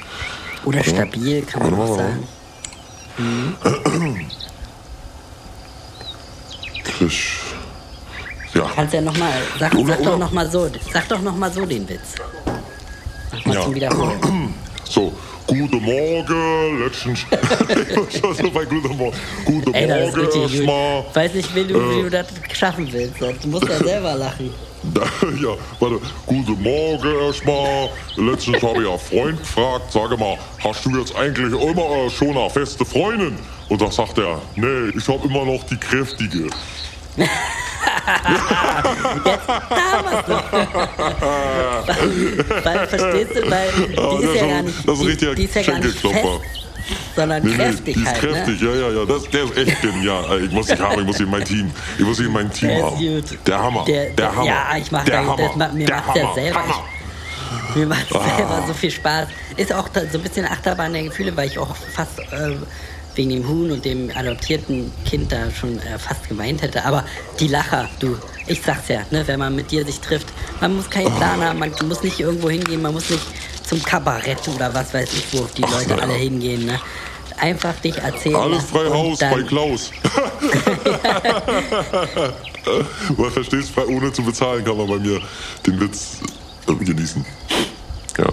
[0.65, 2.27] Oder Warte stabil, kann man auch sagen.
[6.83, 7.52] Krisch.
[8.53, 8.69] Ja.
[8.75, 11.51] Kannst ja noch mal, sag, Oder- sag doch noch mal so, sag doch noch mal
[11.51, 12.15] so den Witz.
[13.31, 13.61] Mach mal Ja.
[13.61, 14.53] zum Wiederholen.
[14.85, 15.11] So,
[15.47, 17.21] guten Morgen, letztens.
[18.37, 19.15] so bei guten Morgen.
[19.45, 21.05] Guten Ey, Morgen richtig erstmal.
[21.13, 22.03] Weiß nicht, wie du, wie Äh.
[22.03, 23.19] du das schaffen willst.
[23.19, 24.53] Du musst ja selber lachen.
[25.41, 25.99] ja, warte.
[26.27, 27.89] Guten Morgen erstmal.
[28.17, 32.37] Letztens habe ich einen Freund gefragt, sage mal, hast du jetzt eigentlich immer äh, schon
[32.37, 33.35] eine feste Freundin?
[33.69, 36.49] Und da sagt er, nee, ich habe immer noch die kräftige.
[42.63, 45.55] Weil, verstehst du, weil die ist das ja gar nicht, das ist die, die ist
[45.55, 46.15] ja gar nicht fest,
[47.15, 48.19] sondern Nee, nee, kräftig die ist halt.
[48.19, 48.69] kräftig, Ne?
[48.69, 49.05] ja, ja, ja.
[49.05, 50.43] Das, der ist echt genial.
[50.43, 51.71] Ich muss dich haben, ich muss ihn in mein Team.
[51.97, 52.97] Ich muss ihn in mein Team Der haben.
[52.97, 53.47] gut.
[53.47, 53.85] Der Hammer.
[53.85, 54.45] Der- Der, der- Hammer.
[54.45, 55.37] ja, ich mach der da- Hammer.
[55.37, 56.33] das macht- mir der ja Hammer.
[56.35, 56.61] selber.
[56.63, 56.83] Hammer.
[57.75, 58.35] Mir macht es Ah.
[58.37, 59.27] selber so viel Spaß.
[59.55, 62.55] Ist auch so ein bisschen Achterbahn der Gefühle, weil ich auch fast äh,
[63.15, 66.85] wegen dem Huhn und dem adoptierten Kind da schon äh, fast geweint hätte.
[66.85, 67.03] Aber
[67.39, 70.27] die Lacher, du, ich sag's ja, ne, wenn man mit dir sich trifft,
[70.61, 73.23] man muss keinen Plan haben, man muss nicht irgendwo hingehen, man muss nicht
[73.63, 76.01] zum Kabarett oder was weiß ich, wo die Leute na ja.
[76.03, 76.65] alle hingehen.
[76.65, 76.79] Ne?
[77.39, 78.35] einfach dich erzählen.
[78.35, 79.91] Alles frei Haus dann- bei Klaus.
[83.17, 85.19] Man verstehst, frei- ohne zu bezahlen kann man bei mir
[85.65, 86.19] den Witz
[86.65, 87.25] genießen.
[88.17, 88.25] Ja.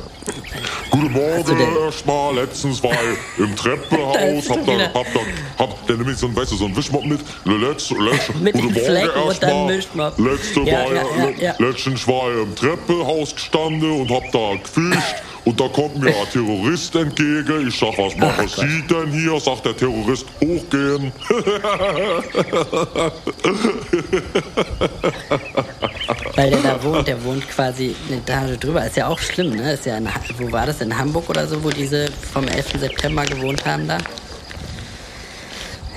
[0.90, 2.34] Guten Morgen, der- erstmal.
[2.34, 5.20] Letztens war ich im Da Treppenhaus, ist hab da, hab da,
[5.58, 7.20] hab da nämlich so ein, weißt du, so ein Wischmopp mit.
[7.44, 10.12] Letz, letz, Mit guten Morgen Flecken und dann erstmal.
[10.18, 11.54] Letzte Ja, war ja, ja, ja.
[11.58, 15.22] Letztens war ich im Treppenhaus gestanden und hab da gefischt.
[15.44, 17.68] Und da kommt mir ein Terrorist entgegen.
[17.68, 18.50] Ich sag, was machen Gott.
[18.50, 19.40] Sie denn hier?
[19.40, 21.12] Sagt der Terrorist, hochgehen.
[26.36, 28.86] Weil der da wohnt, der wohnt quasi eine Etage drüber.
[28.86, 29.72] Ist ja auch schlimm, ne?
[29.72, 30.80] Ist ja in, wo war das?
[30.82, 32.72] In Hamburg oder so, wo diese vom 11.
[32.78, 33.96] September gewohnt haben da?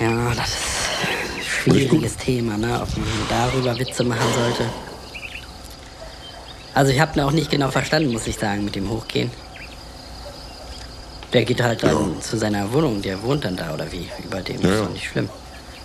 [0.00, 0.56] Ja, das ist
[1.02, 2.80] ein schwieriges Thema, ne?
[2.80, 4.64] Ob man darüber Witze machen sollte.
[6.74, 9.30] Also ich habe auch nicht genau verstanden, muss ich sagen, mit dem Hochgehen.
[11.32, 14.08] Der geht halt dann zu seiner Wohnung, der wohnt dann da oder wie?
[14.24, 14.82] Über dem Ja, ist ja.
[14.84, 15.28] doch nicht schlimm.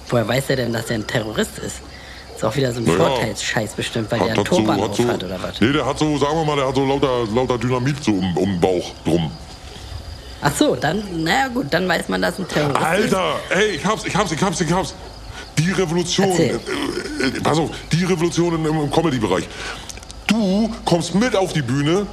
[0.07, 1.77] Woher weiß er denn, dass er ein Terrorist ist?
[2.35, 4.95] Ist auch wieder so ein Naja, Vorteilsscheiß bestimmt, weil der einen hat so, Turban hat
[4.95, 5.59] so, hat oder was?
[5.59, 8.37] nee, der hat so, sagen wir mal, der hat so lauter, lauter Dynamit so um,
[8.37, 9.31] um den Bauch drum.
[10.41, 12.85] Ach so, dann, naja gut, dann weiß man, dass ein Terrorist ist.
[12.85, 14.93] Alter, ey, ich hab's, ich hab's, ich hab's, ich hab's.
[15.57, 16.59] Die Revolution, äh, Erzähl.
[17.37, 19.45] äh, pass auf, die Revolution im, im Comedy-Bereich.
[20.59, 22.05] Du kommst mit auf die Bühne,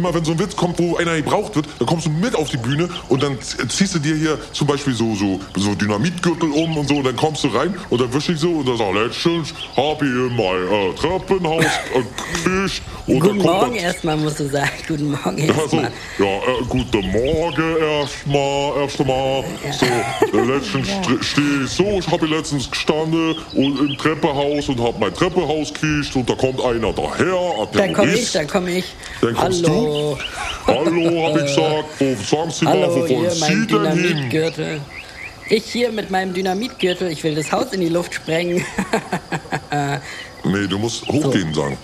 [0.00, 2.48] immer wenn so ein Witz kommt, wo einer gebraucht wird, dann kommst du mit auf
[2.48, 3.36] die Bühne und dann
[3.68, 7.16] ziehst du dir hier zum Beispiel so, so, so Dynamitgürtel um und so und dann
[7.16, 10.34] kommst du rein und dann wisch ich so und dann sag, letztens hab ich in
[10.36, 14.70] mein äh, Treppenhaus äh, gefischt und Guten Morgen erstmal, musst du sagen.
[14.88, 15.92] Guten Morgen also, erstmal.
[16.18, 19.44] ja, äh, guten Morgen erstmal, erstmal.
[19.78, 19.86] So,
[20.38, 24.80] äh, letztens st- stehe ich so, ich habe hier letztens gestanden und im Treppenhaus und
[24.80, 28.68] habe mein Treppenhaus gekriegt und da kommt einer daher, ein Dann komm ich, dann komm
[28.68, 28.84] ich.
[29.20, 29.84] Dann kommst Hallo.
[29.86, 29.89] du.
[30.66, 31.84] Hallo, hab ich gesagt.
[31.98, 34.80] Wo, sagen Sie mal, Hallo, wo wollen hier Sie denn hin?
[35.48, 38.64] Ich hier mit meinem Dynamitgürtel, ich will das Haus in die Luft sprengen.
[40.42, 41.76] Nee, du musst hochgehen sagen.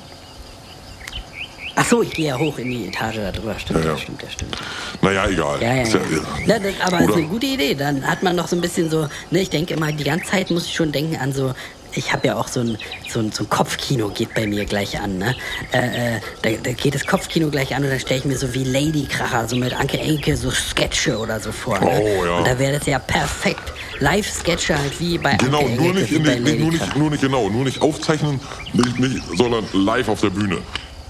[1.79, 3.55] Ach so, ich gehe ja hoch in die Etage da drüber.
[3.59, 4.57] Stimmt, Ja, ja, stimmt, ja, stimmt.
[5.03, 5.61] Naja, egal.
[5.61, 6.01] Ja, ja, Ist ja.
[6.47, 7.75] ja das, aber ist Oder- eine gute Idee.
[7.75, 10.51] Dann hat man noch so ein bisschen so, ne, ich denke immer, die ganze Zeit
[10.51, 11.53] muss ich schon denken an so,
[11.93, 12.78] ich habe ja auch so ein,
[13.09, 15.34] so, ein, so ein Kopfkino geht bei mir gleich an, ne?
[15.72, 18.53] Äh, äh, da, da geht das Kopfkino gleich an und dann stelle ich mir so
[18.55, 21.78] wie Ladykracher, so mit Anke Enke, so Sketche oder so vor.
[21.80, 21.87] Ne?
[21.91, 22.39] Oh, ja.
[22.39, 23.72] Und da wäre das ja perfekt.
[24.01, 27.11] Live-Sketche halt wie bei Genau, Anke nur Engelke, nicht, in den, nicht, nur, nicht, nur
[27.11, 28.41] nicht genau, nur nicht aufzeichnen,
[28.72, 30.59] nicht, nicht, sondern live auf der Bühne.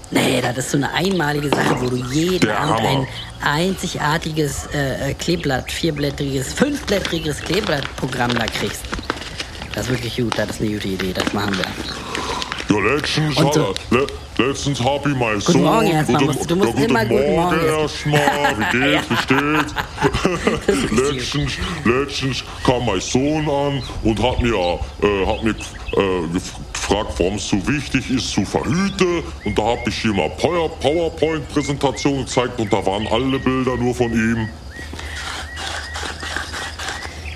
[0.09, 3.07] Nee, das ist so eine einmalige Sache, wo du jeden Der Abend Hammer.
[3.41, 8.83] ein einzigartiges äh, äh, Kleeblatt, vierblättriges, fünfblättriges Kleeblattprogramm da kriegst.
[9.77, 11.65] Das ist wirklich gut, das ist eine gute Idee, das machen wir.
[12.75, 14.07] Ja, letztens, hat, so- le,
[14.39, 15.61] letztens hab ich mein Guten Sohn.
[15.61, 18.55] Morgen erstmal, guten- musst- du musst ja, guten immer guten Morgen Morgen erstmal.
[18.71, 19.09] Wie geht's?
[19.11, 20.91] Wie steht's?
[21.11, 21.51] letztens,
[21.85, 27.35] letztens kam mein Sohn an und hat mir, äh, hat mir äh, gef- gefragt, warum
[27.35, 29.21] es so wichtig ist zu verhüten.
[29.45, 33.93] Und da habe ich ihm mal Power- PowerPoint-Präsentation gezeigt und da waren alle Bilder nur
[33.93, 34.49] von ihm.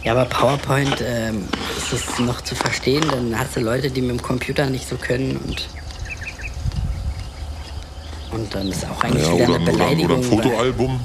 [0.04, 1.48] Ja, aber PowerPoint ähm,
[1.94, 4.96] ist es noch zu verstehen, dann hast du Leute, die mit dem Computer nicht so
[4.98, 5.68] können und
[8.32, 10.24] und dann ist auch eigentlich Ja, wieder oder, eine ein- oder, ein- Beleidigung.
[10.24, 11.00] Fotoalbum.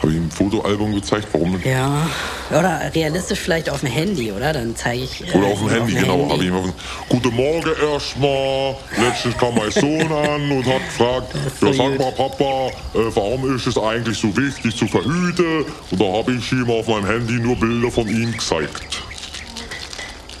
[0.00, 2.08] Habe ich ihm ein Fotoalbum gezeigt, warum Ja,
[2.50, 4.52] oder realistisch vielleicht auf dem Handy, oder?
[4.52, 5.34] Dann zeige ich.
[5.34, 6.30] äh, Oder auf dem Handy, genau.
[6.30, 6.72] Habe ich auf dem,
[7.08, 8.76] Guten Morgen erstmal.
[8.96, 13.56] Letztens kam mein Sohn an und hat gefragt, so ja, sag mal Papa, äh, warum
[13.56, 15.64] ist es eigentlich so wichtig zu verhüten?
[15.90, 19.02] Und da habe ich ihm auf meinem Handy nur Bilder von ihm gezeigt.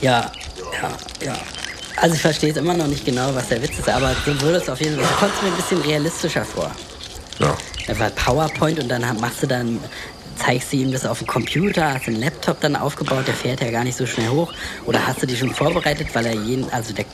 [0.00, 0.30] Ja,
[0.82, 1.36] ja, ja.
[1.96, 4.70] Also ich verstehe jetzt immer noch nicht genau, was der Witz ist, aber du würdest
[4.70, 6.70] auf jeden Fall, du kommst mir ein bisschen realistischer vor.
[7.40, 7.56] Ja.
[7.88, 9.80] Einfach PowerPoint und dann machst du dann,
[10.36, 13.72] zeigst du ihm das auf dem Computer, hast einen Laptop dann aufgebaut, der fährt ja
[13.72, 14.52] gar nicht so schnell hoch.
[14.86, 17.04] Oder hast du die schon vorbereitet, weil er jeden, also der,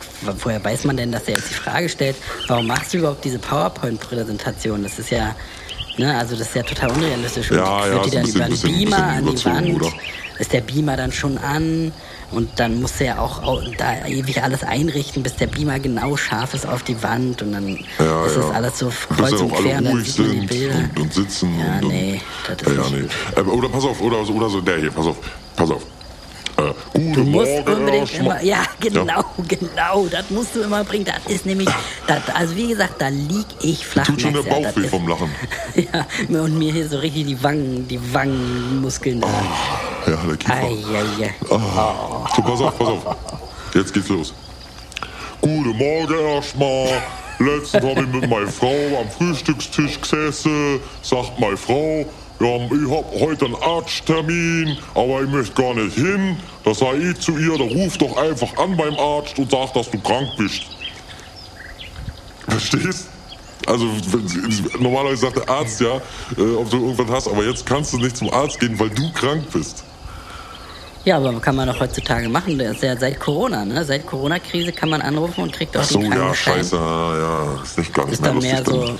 [0.43, 2.17] woher weiß man denn, dass er jetzt die Frage stellt,
[2.49, 4.83] warum machst du überhaupt diese PowerPoint-Präsentation?
[4.83, 5.35] Das ist ja,
[5.97, 7.51] ne, also das ist ja total unrealistisch.
[7.51, 9.83] Und Ja, führt ja, die dann ein über einen Beamer bisschen an die Wand.
[9.83, 9.93] oder?
[10.39, 11.93] Ist der Beamer dann schon an
[12.31, 16.17] und dann musst du ja auch au- da ewig alles einrichten, bis der Beamer genau
[16.17, 17.69] scharf ist auf die Wand und dann
[17.99, 18.43] Ja, ist ja.
[18.43, 20.75] das alles so kreuz und quer alle und dann sieht man die sind Bilder.
[20.77, 21.59] und, und sitzen.
[21.59, 23.41] Ja, und, nee, das ist ja, nicht nee.
[23.41, 25.17] Äh, Oder pass auf, oder, so- oder so der hier, pass auf,
[25.57, 25.83] pass auf.
[26.57, 31.05] Guten Du musst Morgen unbedingt immer, ja genau, genau, das musst du immer bringen.
[31.05, 31.69] Das ist nämlich,
[32.07, 34.07] das, also wie gesagt, da lieg ich flach.
[34.07, 35.31] Tut schon der ja, Bauch weh vom Lachen.
[35.75, 39.29] Ja, und mir hier so richtig die Wangen, die Wangenmuskeln da.
[40.07, 40.55] Ja, der Kiefer.
[40.55, 41.35] Eieiei.
[41.51, 42.27] Ah.
[42.37, 43.17] So, pass auf, pass auf.
[43.75, 44.33] Jetzt geht's los.
[45.41, 47.03] Guten Morgen erstmal.
[47.39, 50.81] Letztens habe ich mit meiner Frau am Frühstückstisch gesessen.
[51.03, 52.07] Sagt meine Frau,
[52.41, 56.37] ja, ich hab heute einen Arzttermin, aber ich möchte gar nicht hin.
[56.65, 59.91] Da sage ich zu ihr, da ruf doch einfach an beim Arzt und sag, dass
[59.91, 60.63] du krank bist.
[62.49, 63.09] Verstehst?
[63.67, 63.87] Also
[64.79, 65.97] normalerweise sagt der Arzt ja,
[66.37, 69.11] äh, ob du irgendwas hast, aber jetzt kannst du nicht zum Arzt gehen, weil du
[69.13, 69.85] krank bist.
[71.05, 72.59] Ja, aber kann man doch heutzutage machen.
[72.59, 73.85] Das ist ja seit Corona, ne?
[73.85, 77.79] Seit Corona-Krise kann man anrufen und kriegt auch Ach so, den ja, scheiße, ja, ist
[77.79, 78.75] nicht gar nicht Ist mehr dann mehr lustig.
[78.75, 78.99] so,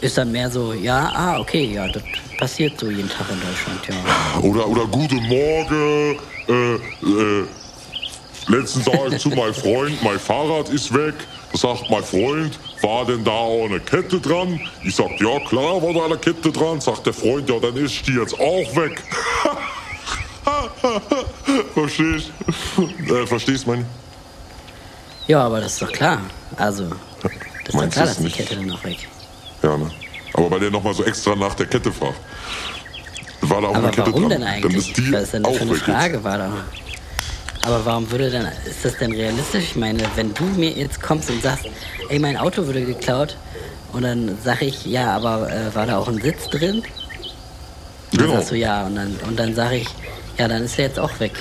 [0.00, 2.02] ist dann mehr so, ja, ah, okay, ja, das
[2.38, 3.94] passiert so jeden Tag in Deutschland, ja.
[4.40, 7.46] Oder, oder guten Morgen, äh, äh,
[8.48, 11.14] letztens sag ich zu meinem Freund, mein Fahrrad ist weg.
[11.52, 14.60] Sagt mein Freund, war denn da auch eine Kette dran?
[14.84, 16.80] Ich sag, ja klar war da eine Kette dran.
[16.80, 19.02] Sagt der Freund, ja dann ist die jetzt auch weg.
[21.74, 22.30] Verstehst?
[22.78, 23.84] Äh, verstehst mein?
[25.26, 26.20] Ja, aber das ist doch klar.
[26.56, 26.88] Also,
[27.64, 28.30] das ist doch klar, dass die?
[28.30, 29.08] Kette dann noch weg.
[29.70, 29.90] Ja, ne?
[30.34, 32.16] Aber weil der nochmal so extra nach der Kette fragt.
[33.42, 34.30] War da auch eine Aber Kette warum dran?
[34.30, 34.62] denn eigentlich?
[34.72, 35.74] Dann ist die Was ist denn das für eine.
[35.74, 36.52] Frage war da?
[37.62, 39.64] Aber warum würde denn, ist das denn realistisch?
[39.64, 41.66] Ich meine, wenn du mir jetzt kommst und sagst,
[42.08, 43.36] ey, mein Auto wurde geklaut,
[43.92, 46.76] und dann sag ich, ja, aber äh, war da auch ein Sitz drin?
[46.76, 46.84] Und
[48.12, 48.34] dann Genau.
[48.36, 49.86] sagst du ja, und dann, und dann sag ich,
[50.38, 51.32] ja, dann ist er jetzt auch weg.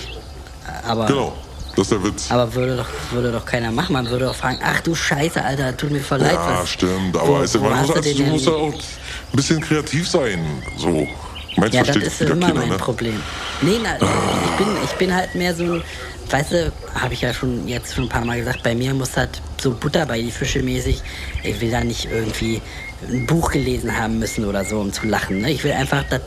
[0.83, 1.33] Aber, Genau,
[1.79, 2.31] das ist der Witz.
[2.31, 3.93] aber würde doch, würde doch keiner machen.
[3.93, 6.33] Man würde doch fragen, ach du Scheiße, Alter, tut mir voll leid.
[6.33, 8.51] Ja, was, stimmt, aber wo, du, wo man muss, du als, den du musst ja
[8.51, 10.45] auch ein bisschen kreativ sein.
[10.77, 11.07] So.
[11.55, 12.77] Meinst Ja, das ist immer keiner, mein ne?
[12.77, 13.21] Problem.
[13.61, 15.83] Nee, na, ich, bin, ich bin halt mehr so ein,
[16.29, 19.15] weißt du, habe ich ja schon jetzt schon ein paar Mal gesagt, bei mir muss
[19.15, 21.01] halt so Butter bei die Fische mäßig,
[21.43, 22.61] ich will da nicht irgendwie
[23.07, 25.41] ein Buch gelesen haben müssen oder so, um zu lachen.
[25.41, 25.51] Ne?
[25.51, 26.21] Ich will einfach, das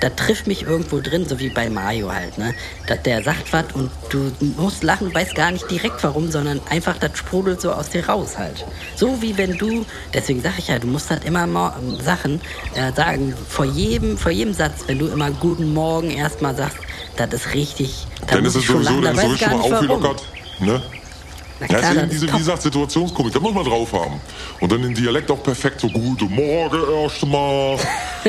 [0.00, 2.54] das trifft mich irgendwo drin, so wie bei Mario halt, ne?
[2.86, 6.98] Dass der sagt was und du musst lachen, weißt gar nicht direkt warum, sondern einfach
[6.98, 8.64] das sprudelt so aus dir raus halt.
[8.94, 11.72] So wie wenn du, deswegen sag ich ja, du musst halt immer mo-
[12.02, 12.40] Sachen
[12.74, 16.78] äh, sagen, vor jedem, vor jedem Satz, wenn du immer guten Morgen erstmal sagst,
[17.16, 20.22] das ist richtig, da Dann ist es sowieso, dann da ist sowieso schon mal aufgelockert.
[20.60, 20.82] Ne?
[21.58, 22.38] Na Ja, klar, ist eben das diese, ist wie top.
[22.40, 24.20] gesagt, Situationskomik, da muss man drauf haben.
[24.60, 27.78] Und dann den Dialekt auch perfekt, so guten Morgen erstmal.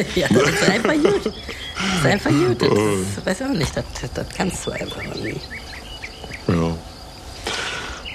[0.16, 1.26] ja, das ist einfach gut.
[1.26, 2.62] Das ist einfach gut.
[2.62, 3.02] Das Äh.
[3.02, 3.84] ist, weiß auch nicht, das,
[4.14, 5.40] das kannst du einfach irgendwie.
[6.48, 6.78] Ja.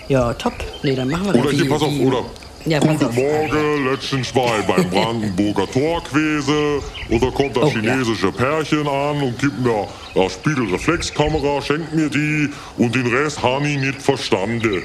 [0.09, 0.55] Ja, top.
[0.83, 2.25] Nee, dann machen wir Oder das hier, wie- pass auf, oder?
[2.65, 3.15] Ja, pass Guten auf.
[3.17, 8.87] Morgen, letztens war ich beim Brandenburger Tor gewesen und da kommt das Oh, chinesische Pärchen
[8.87, 14.01] an und gibt mir eine Spiegelreflexkamera, schenkt mir die und den Rest habe ich nicht
[14.01, 14.83] verstanden.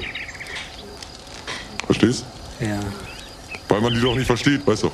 [1.86, 2.24] Verstehst?
[2.60, 2.80] Ja.
[3.68, 4.90] Weil man die doch nicht versteht, weißt du?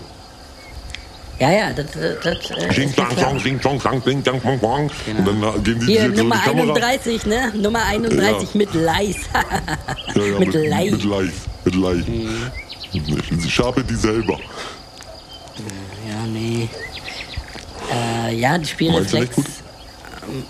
[1.41, 3.31] Ja, ja, das, das, das äh, mir dang, klar.
[3.31, 4.91] dong, ding, dong, dang, ding, dang, bong, bong.
[5.19, 6.75] Und dann äh, gehen die Hier, Nummer die Kamera.
[6.75, 7.53] 31, ne?
[7.57, 8.59] Nummer 31 Ja.
[8.59, 9.17] mit Leis.
[10.15, 10.91] Ja, ja, mit mit, Leih.
[10.93, 11.33] mit Leih.
[11.65, 12.05] Mit Leih.
[13.45, 14.39] Ich schabe die selber.
[16.09, 16.69] Ja, nee.
[17.93, 19.37] Äh, ja, die Meinst du nicht Spielreflex.
[19.37, 19.45] gut?
[20.29, 20.45] ähm,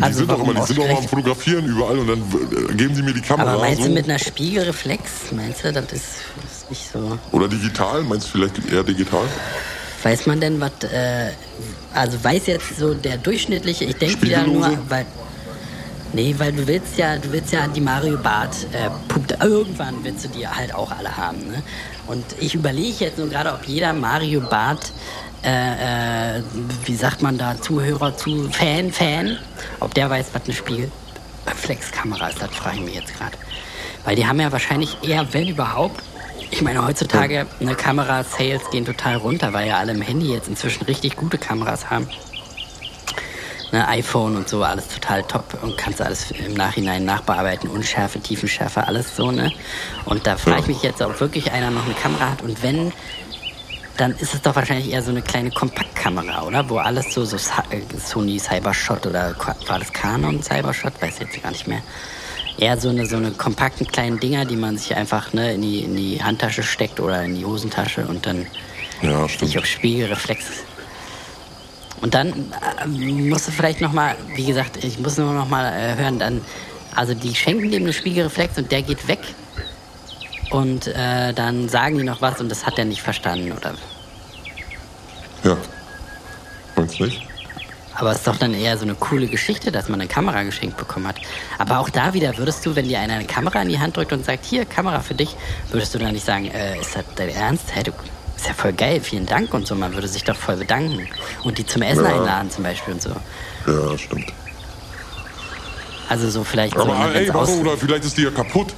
[0.00, 1.08] Die Also sind doch immer, die sind doch mal am?
[1.08, 3.52] Fotografieren überall und dann äh, geben die mir die Kamera.
[3.52, 3.88] Aber meinst so.
[3.88, 5.32] du mit einer Spiegelreflex?
[5.32, 6.04] Meinst du, das ist,
[6.50, 7.18] ist nicht so.
[7.32, 8.02] Oder digital?
[8.04, 9.24] Meinst du vielleicht eher digital?
[10.02, 10.72] Weiß man denn, was.
[10.90, 11.32] Äh,
[11.92, 15.04] also weiß jetzt so der durchschnittliche, ich denke wieder nur, weil.
[16.14, 19.36] Nee, weil du willst ja, du willst ja die Mario Bart äh, Punkte.
[19.42, 21.38] Irgendwann willst du die halt auch alle haben.
[21.46, 21.62] Ne?
[22.06, 24.92] Und ich überlege jetzt nur gerade, ob jeder Mario Bart,
[25.44, 26.42] äh, äh,
[26.84, 29.38] wie sagt man da, Zuhörer zu Fan, Fan,
[29.80, 33.36] ob der weiß, was eine Spiegelreflexkamera ist, das frage ich mich jetzt gerade.
[34.04, 36.02] Weil die haben ja wahrscheinlich eher, wenn überhaupt,
[36.50, 40.84] ich meine, heutzutage eine Kamera-Sales gehen total runter, weil ja alle im Handy jetzt inzwischen
[40.84, 42.08] richtig gute Kameras haben.
[43.72, 48.84] Ne, iPhone und so, alles total top und kannst alles im Nachhinein nachbearbeiten, Unschärfe, Tiefenschärfe,
[48.84, 49.52] alles so, ne?
[50.06, 52.92] Und da frage ich mich jetzt, ob wirklich einer noch eine Kamera hat und wenn,
[53.96, 56.68] dann ist es doch wahrscheinlich eher so eine kleine Kompaktkamera, oder?
[56.68, 59.34] Wo alles so, so äh, Sony Cybershot oder
[59.66, 61.00] war das Canon Cybershot?
[61.00, 61.82] Weiß ich jetzt gar nicht mehr.
[62.58, 65.80] Eher so eine, so eine kompakten kleinen Dinger, die man sich einfach ne, in, die,
[65.80, 68.46] in die Handtasche steckt oder in die Hosentasche und dann
[69.02, 70.44] Ja, nicht auf Spiegelreflex.
[72.00, 72.28] Und dann
[72.82, 76.40] äh, musst du vielleicht nochmal, wie gesagt, ich muss nur nochmal äh, hören, dann,
[76.94, 79.20] also die schenken dem eine Spiegelreflex und der geht weg.
[80.50, 83.74] Und äh, dann sagen die noch was und das hat er nicht verstanden, oder?
[85.44, 85.56] Ja.
[86.76, 87.22] Meinst du nicht?
[87.94, 90.76] Aber es ist doch dann eher so eine coole Geschichte, dass man eine Kamera geschenkt
[90.76, 91.16] bekommen hat.
[91.58, 94.12] Aber auch da wieder würdest du, wenn dir einer eine Kamera in die Hand drückt
[94.12, 95.36] und sagt, hier, Kamera für dich,
[95.70, 97.64] würdest du dann nicht sagen, äh, ist das dein Ernst?
[97.72, 97.92] Hey, du,
[98.36, 99.74] ist ja voll geil, vielen Dank und so.
[99.74, 101.06] Man würde sich doch voll bedanken.
[101.44, 102.10] Und die zum Essen Ja.
[102.14, 103.10] einladen zum Beispiel und so.
[103.66, 104.32] Ja, stimmt.
[106.08, 108.72] Also so vielleicht so, Aber ne, ey, warte, oder vielleicht ist die ja kaputt.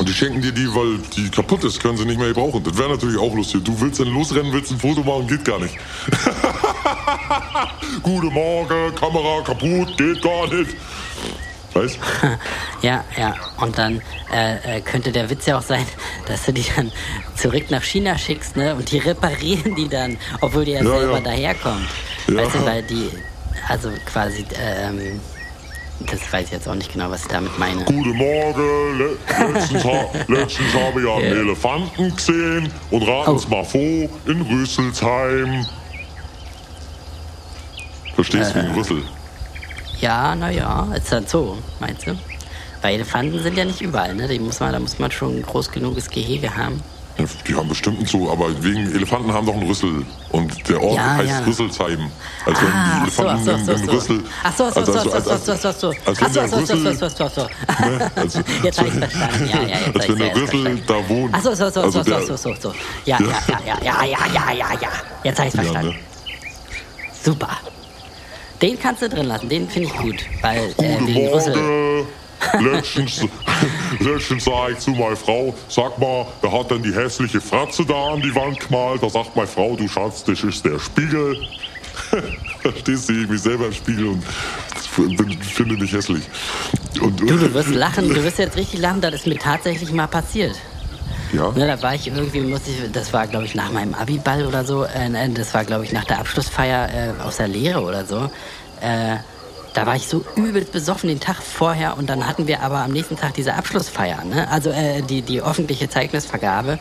[0.00, 2.64] Und die schenken dir die, weil die kaputt ist, können sie nicht mehr gebrauchen.
[2.64, 3.62] Das wäre natürlich auch lustig.
[3.64, 5.76] Du willst dann losrennen, willst ein Foto machen, geht gar nicht.
[8.02, 10.74] Guten Morgen, Kamera kaputt, geht gar nicht.
[11.74, 11.98] Weißt
[12.80, 13.34] Ja, ja.
[13.58, 14.00] Und dann
[14.32, 15.84] äh, äh, könnte der Witz ja auch sein,
[16.26, 16.90] dass du die dann
[17.36, 18.74] zurück nach China schickst, ne?
[18.74, 21.20] Und die reparieren die dann, obwohl die ja, Ja, selber ja.
[21.20, 21.88] daherkommt.
[22.26, 22.36] Ja.
[22.36, 23.10] Weißt du, weil die,
[23.68, 25.20] also quasi, ähm,
[26.06, 27.84] das weiß ich jetzt auch nicht genau, was ich damit meine.
[27.84, 29.16] Guten Morgen, Le
[29.52, 31.40] letztens, ha letztens habe ich einen Ja.
[31.42, 33.50] Elefanten gesehen und raten Sie Oh.
[33.50, 35.66] mal vor, in Rüsselsheim.
[38.14, 38.62] Verstehst du, Äh.
[38.64, 39.02] wegen Rüssel?
[40.00, 42.18] Ja, naja, ist dann so, meinst du?
[42.82, 44.26] Weil Elefanten sind ja nicht überall, ne?
[44.26, 46.82] Die muss man, da muss man schon ein groß genuges Gehege haben.
[47.46, 50.04] Die haben bestimmt einen Zoo, aber wegen Elefanten haben doch einen Rüssel.
[50.30, 51.38] Und der Ort Ja, heißt ja.
[51.40, 52.10] Rüsselsheim.
[52.46, 53.90] Als wenn die Ah, so, ach Elefanten so, so, so.
[53.92, 54.24] Rüssel.
[54.42, 55.92] Ach so, so, also- so, so, so, so, so.
[57.08, 58.38] wenn so.
[58.38, 58.44] Ne?
[58.62, 59.50] Jetzt habe ich verstanden.
[59.52, 61.34] Ja, ja, als wenn der Rüssel da wohnt.
[61.34, 62.74] Ach so, so, so, Also so, so, so, so, so.
[63.04, 63.26] Ja, ja,
[63.66, 64.88] ja, ja, ja, ja, ja, ja.
[65.24, 65.88] Jetzt habe ich verstanden.
[65.88, 65.94] ne?
[67.22, 67.48] Super.
[68.62, 70.16] Den kannst du drin lassen, den finde ich gut.
[70.42, 72.04] Weil äh, wegen Rüssel.
[72.58, 73.26] Letztens,
[74.00, 78.12] letztens sag ich zu meiner Frau, sag mal, wer hat denn die hässliche Fratze da
[78.12, 79.02] an die Wand gemalt?
[79.02, 81.36] Da sagt meine Frau, du Schatz, das ist der Spiegel.
[82.62, 84.24] da stehst du irgendwie selber im Spiegel und
[85.16, 86.24] bin, finde mich hässlich.
[87.00, 90.06] Und, Du, du wirst lachen, du wirst jetzt richtig lachen, das ist mir tatsächlich mal
[90.06, 90.56] passiert.
[91.32, 91.52] Ja?
[91.52, 94.64] Ne, da war ich irgendwie, musste ich, das war glaube ich nach meinem Abiball oder
[94.64, 96.88] so, äh, ne, das war glaube ich nach der Abschlussfeier
[97.18, 98.30] äh, aus der Lehre oder so.
[98.80, 99.16] Äh,
[99.74, 102.92] da war ich so übelst besoffen den Tag vorher und dann hatten wir aber am
[102.92, 104.48] nächsten Tag diese Abschlussfeier, ne?
[104.50, 106.78] also äh, die, die öffentliche Zeugnisvergabe.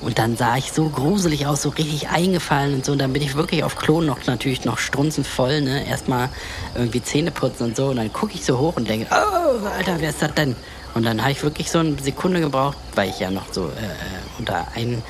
[0.00, 2.92] Und dann sah ich so gruselig aus, so richtig eingefallen und so.
[2.92, 5.88] Und dann bin ich wirklich auf Klo noch natürlich noch strunzenvoll, ne?
[5.88, 6.28] Erstmal
[6.74, 7.86] irgendwie Zähne putzen und so.
[7.86, 10.56] Und dann gucke ich so hoch und denke, oh, Alter, wer ist das denn?
[10.92, 13.66] Und dann habe ich wirklich so eine Sekunde gebraucht, weil ich ja noch so äh,
[13.66, 15.02] äh, unter Einfluss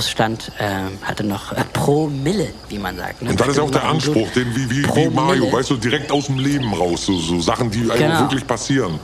[0.00, 3.22] stand, äh, hatte noch äh, Promille, wie man sagt.
[3.22, 3.30] Ne?
[3.30, 5.08] Und das ist auch der Anspruch, den wie, wie, wie.
[5.10, 8.20] Mario, weißt du, direkt aus dem Leben raus, so, so Sachen, die Genau.
[8.20, 8.98] wirklich passieren.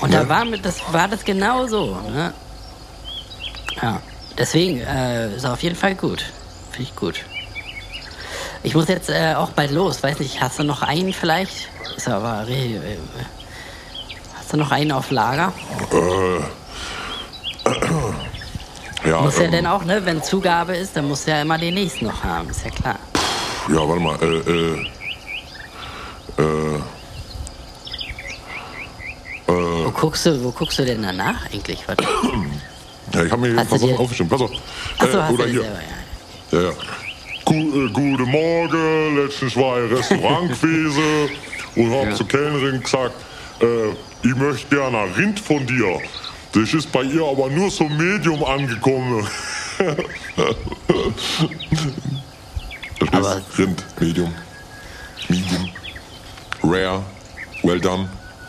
[0.00, 0.22] Und Ja.
[0.24, 1.96] da war, das, war das genau so.
[2.12, 2.32] Ne?
[3.80, 4.00] Ja,
[4.38, 6.24] deswegen äh, ist auf jeden Fall gut.
[6.70, 7.24] Finde ich gut.
[8.62, 10.02] Ich muss jetzt äh, auch bald los.
[10.02, 11.68] Weiß nicht, hast du noch einen vielleicht?
[11.96, 12.96] Ist aber re- äh,
[14.38, 15.52] Hast du noch einen auf Lager?
[19.04, 20.00] Ja, Muss ja ähm, denn auch, ne?
[20.04, 22.48] Wenn Zugabe ist, dann muss ja immer den nächsten noch haben.
[22.50, 22.98] Ist ja klar.
[23.68, 24.36] ja warte mal, äh,
[26.42, 26.76] äh,
[29.48, 31.86] äh, Wo guckst du, wo guckst du denn danach eigentlich?
[31.86, 32.04] Warte.
[33.12, 34.30] ja, ich habe mir hier ein Hast paar Sachen aufgeschrieben.
[34.30, 34.50] Pass auf.
[34.98, 35.62] Achso, äh, hast oder hier.
[35.62, 35.78] selber,
[36.52, 36.58] ja.
[36.60, 36.72] Ja, ja.
[37.44, 41.30] Gu äh, guten Morgen, letztens war ich im Restaurant gewesen
[41.76, 42.14] und hab Ja.
[42.14, 43.14] zur Kellnerin gesagt,
[43.60, 43.88] äh,
[44.22, 45.98] ich möchte gerne Rind von dir.
[46.52, 49.26] Das ist bei ihr aber nur so Medium angekommen.
[53.10, 54.32] Aber- Rind, Medium,
[55.28, 55.68] Medium,
[56.62, 57.02] Rare,
[57.62, 58.08] well done.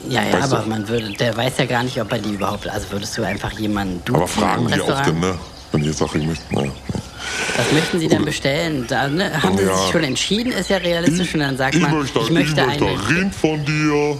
[0.10, 0.58] Ja, ja, Weißt du?
[0.58, 3.24] aber man würde, der weiß ja gar nicht, ob er die überhaupt, also würdest du
[3.24, 5.38] einfach jemanden duzen Aber fragen die auch denn, ne?
[5.72, 6.72] Wenn ihr sagt, ich möchte, naja.
[7.56, 8.86] Was möchten Sie denn bestellen?
[8.88, 9.76] Da, ne, haben Sie Ja.
[9.78, 10.51] sich schon entschieden?
[10.51, 12.91] Ist ja realistisch und dann sagt ich man, möchte, ich möchte ich möchte eine.
[12.93, 14.18] ein Rind von dir.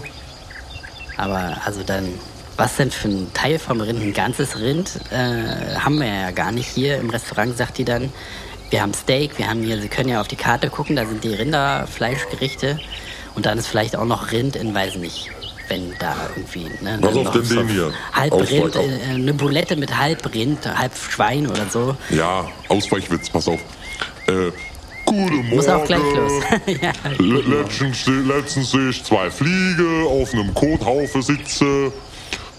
[1.18, 2.08] Aber also dann,
[2.56, 4.00] was denn für ein Teil vom Rind?
[4.02, 8.12] Ein ganzes Rind äh, haben wir ja gar nicht hier im Restaurant, sagt die dann.
[8.70, 11.22] Wir haben Steak, wir haben hier, Sie können ja auf die Karte gucken, da sind
[11.22, 12.80] die Rinderfleischgerichte
[13.34, 15.30] und dann ist vielleicht auch noch Rind in, weiß nicht,
[15.68, 17.92] wenn da irgendwie, ne, Was auf denn den hier?
[18.12, 21.96] Halb Rind, Ausweich- äh, eine Boulette mit halb Rind, halb Schwein oder so.
[22.10, 23.60] Ja, Ausweichwitz, pass auf.
[24.26, 24.50] Äh,
[25.04, 25.48] guten Morgen.
[25.50, 26.32] Muss auch gleich los.
[26.82, 31.92] ja, Le letztens, letztens sehe ich zwei Fliege auf einem Kothaufen sitzen.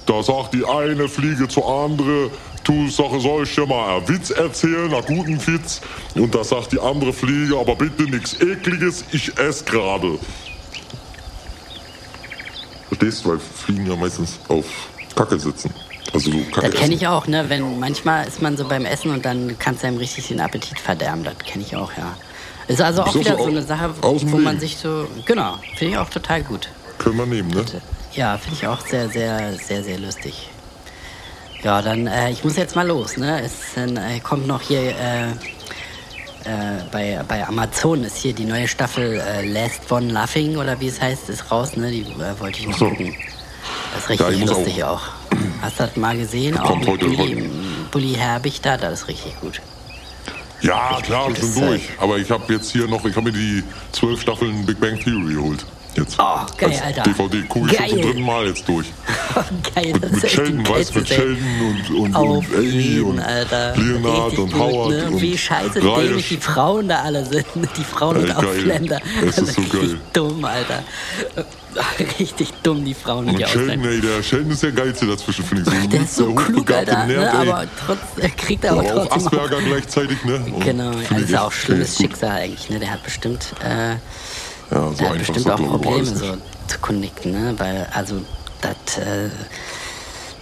[0.06, 2.30] Da sagt die eine Fliege zur andere,
[2.64, 5.82] du Sache soll ich dir mal einen Witz erzählen, einen guten Witz.
[6.14, 10.20] Und da sagt die andere Fliege, aber bitte nichts Ekliges, ich esse gerade.
[12.88, 14.66] Verstehst du, weil Fliegen ja meistens auf
[15.16, 15.74] Kacke sitzen.
[16.14, 17.46] Also so Kacke Das kenne ich auch, ne?
[17.48, 20.80] Wenn manchmal ist man so beim Essen und dann kannst du einem richtig den Appetit
[20.80, 21.24] verderben.
[21.24, 22.16] Das kenne ich auch, ja.
[22.68, 25.08] Ist also auch wieder so so eine Sache, wo man sich so.
[25.26, 26.70] Genau, finde ich auch total gut.
[26.98, 27.66] Können wir nehmen, ne?
[28.16, 30.50] Ja, finde ich auch sehr, sehr, sehr, sehr lustig.
[31.64, 33.42] Ja, dann, äh, ich muss jetzt mal los, ne?
[33.42, 35.30] Es äh, kommt noch hier, äh,
[36.44, 40.88] äh, bei, bei Amazon ist hier die neue Staffel äh, Last One Laughing oder wie
[40.88, 41.90] es heißt, ist raus, ne?
[41.92, 42.90] Die äh, wollte ich noch so.
[42.90, 43.16] gucken.
[43.94, 45.02] Das ist Ja, richtig ich muss lustig auch.
[45.62, 46.58] Hast du das mal gesehen?
[46.58, 47.50] Auch Kommt mit heute- Bulli.
[47.92, 49.62] Bulli Herbig da, das ist richtig gut.
[50.62, 51.90] Ja, klar, ich bin gutes durch.
[52.00, 55.34] Aber ich habe jetzt hier noch, ich habe mir die zwölf Staffeln Big Bang Theory
[55.34, 55.66] geholt.
[55.98, 56.16] Jetzt.
[56.20, 57.04] Oh, geil, Als Alter.
[57.04, 58.06] DVD gucke ich schon zum Geil.
[58.06, 58.88] dritten Mal jetzt durch.
[59.76, 61.08] Geil, Mit, das mit ist Sheldon, weißt du, mit.
[61.08, 63.76] Sheldon und, und, Auf und Amy jeden, und Alter.
[63.78, 65.06] Leonard Richtig und gut, Howard ne?
[65.08, 67.46] und Wie scheiße dämlich die Frauen da alle sind.
[67.78, 68.36] Die Frauen und geil.
[68.36, 69.00] Ausländer.
[69.24, 69.98] Das ist so Richtig geil.
[70.14, 70.84] dumm, Alter.
[72.20, 75.64] Richtig dumm, die Frauen und die Sheldon, ey, der Sheldon ist der Geilste dazwischen, finde
[75.70, 75.82] ich.
[75.82, 77.06] So, Der ist so klug, Alter.
[77.06, 77.14] Ne?
[77.18, 77.50] Nerd, ey.
[77.50, 80.36] Aber trotz, er kriegt aber, aber auch trotzdem Asperger gleichzeitig, ne?
[80.46, 81.98] Und Genau, das ich ist auch schlimmes.
[81.98, 82.70] Schicksal eigentlich.
[82.70, 82.80] Ne?
[82.80, 83.96] Der hat bestimmt, äh,
[84.72, 86.38] Ja, so hat einfach bestimmt auch Probleme so
[86.68, 87.54] zu connecten, ne?
[87.58, 88.22] Weil, also,
[88.62, 89.30] das, äh,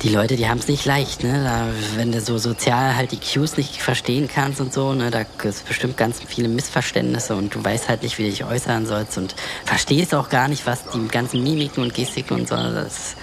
[0.02, 1.44] die Leute, die haben es nicht leicht, ne?
[1.44, 5.12] Da, wenn du so sozial halt die Cues nicht verstehen kannst und so, ne?
[5.12, 8.86] Da ist bestimmt ganz viele Missverständnisse und du weißt halt nicht, wie du dich äußern
[8.86, 13.16] sollst und verstehst auch gar nicht, was die ganzen Mimiken und Gestiken und so, das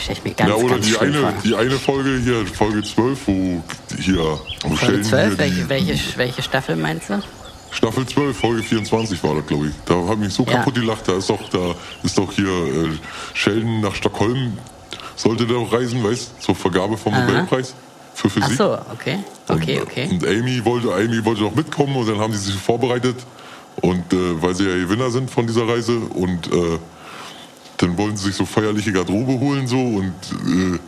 [0.00, 1.32] stelle ich mir ganz, Ja, oder ganz die eine, vor.
[1.44, 3.62] die eine Folge hier, Folge 12, wo
[3.98, 4.16] hier,
[4.62, 7.22] wo Folge Sheldon 12, hier welche, welche, welche Staffel meinst du?
[7.74, 9.72] Staffel 12, Folge 24 war das, glaube ich.
[9.84, 10.58] Da habe ich mich so Ja.
[10.58, 11.08] kaputt gelacht.
[11.08, 12.88] Da ist doch, da ist doch hier äh,
[13.34, 14.56] Sheldon nach Stockholm
[15.16, 17.24] sollte der doch reisen, weißt zur Vergabe vom Aha.
[17.26, 17.74] Nobelpreis
[18.14, 18.56] für Ach Physik.
[18.58, 19.18] so, okay.
[19.48, 20.08] Okay, und, okay.
[20.10, 23.16] Und Amy wollte, Amy wollte doch mitkommen und dann haben die sich vorbereitet.
[23.80, 26.78] Und äh, weil sie ja Gewinner sind von dieser Reise und äh,
[27.78, 30.12] dann wollen sie sich so feierliche Garderobe holen so und
[30.46, 30.78] äh,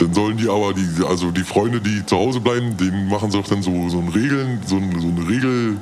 [0.00, 3.38] dann sollen die aber die also die Freunde, die zu Hause bleiben, denen machen sie
[3.38, 5.76] doch dann so so ein Regeln, so, ein, so eine Regel,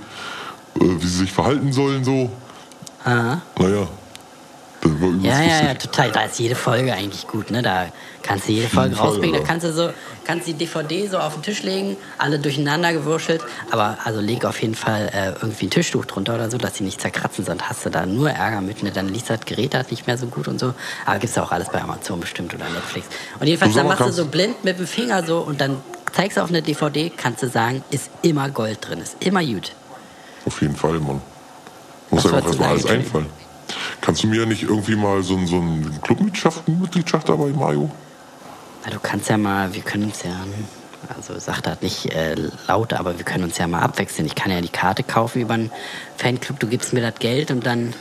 [0.77, 2.31] äh, wie sie sich verhalten sollen so.
[3.05, 3.41] Aha.
[3.59, 3.87] Naja,
[5.23, 6.13] Ja, ja, ja, total.
[6.13, 7.63] Da ist jede Folge eigentlich gut, ne?
[7.63, 7.89] Da
[8.23, 9.41] kannst du jede Folge rausbringen.
[9.41, 9.91] Da kannst du so,
[10.25, 13.43] kannst die DVD so auf den Tisch legen, alle durcheinander gewurschtelt.
[13.71, 16.85] Aber also leg auf jeden Fall äh, irgendwie ein Tischtuch drunter oder so, dass sie
[16.85, 18.83] nicht zerkratzen, sonst hast du da nur Ärger mit.
[18.83, 18.93] Ne?
[18.93, 20.75] Dann liest das Gerät halt nicht mehr so gut und so.
[21.07, 23.07] Aber gibt's auch alles bei Amazon bestimmt oder Netflix.
[23.41, 25.79] Und jedenfalls, dann machst du so blind mit dem Finger so und dann
[26.13, 29.73] zeigst du auf eine DVD, kannst du sagen, ist immer Gold drin, ist immer gut.
[30.47, 31.21] Auf jeden Fall, Mann.
[32.11, 33.27] Muss einfach erstmal alles einfallen.
[34.01, 37.91] Kannst du mir nicht irgendwie mal so, so ein Clubmitgliedschaft Mitgliedschaft dabei, Mario?
[38.85, 40.31] Na, du kannst ja mal, wir können uns ja,
[41.17, 42.35] also sag das nicht äh,
[42.67, 44.27] laut, aber wir können uns ja mal abwechseln.
[44.27, 45.71] Ich kann ja die Karte kaufen über einen
[46.17, 47.95] Fanclub, du gibst mir das Geld und dann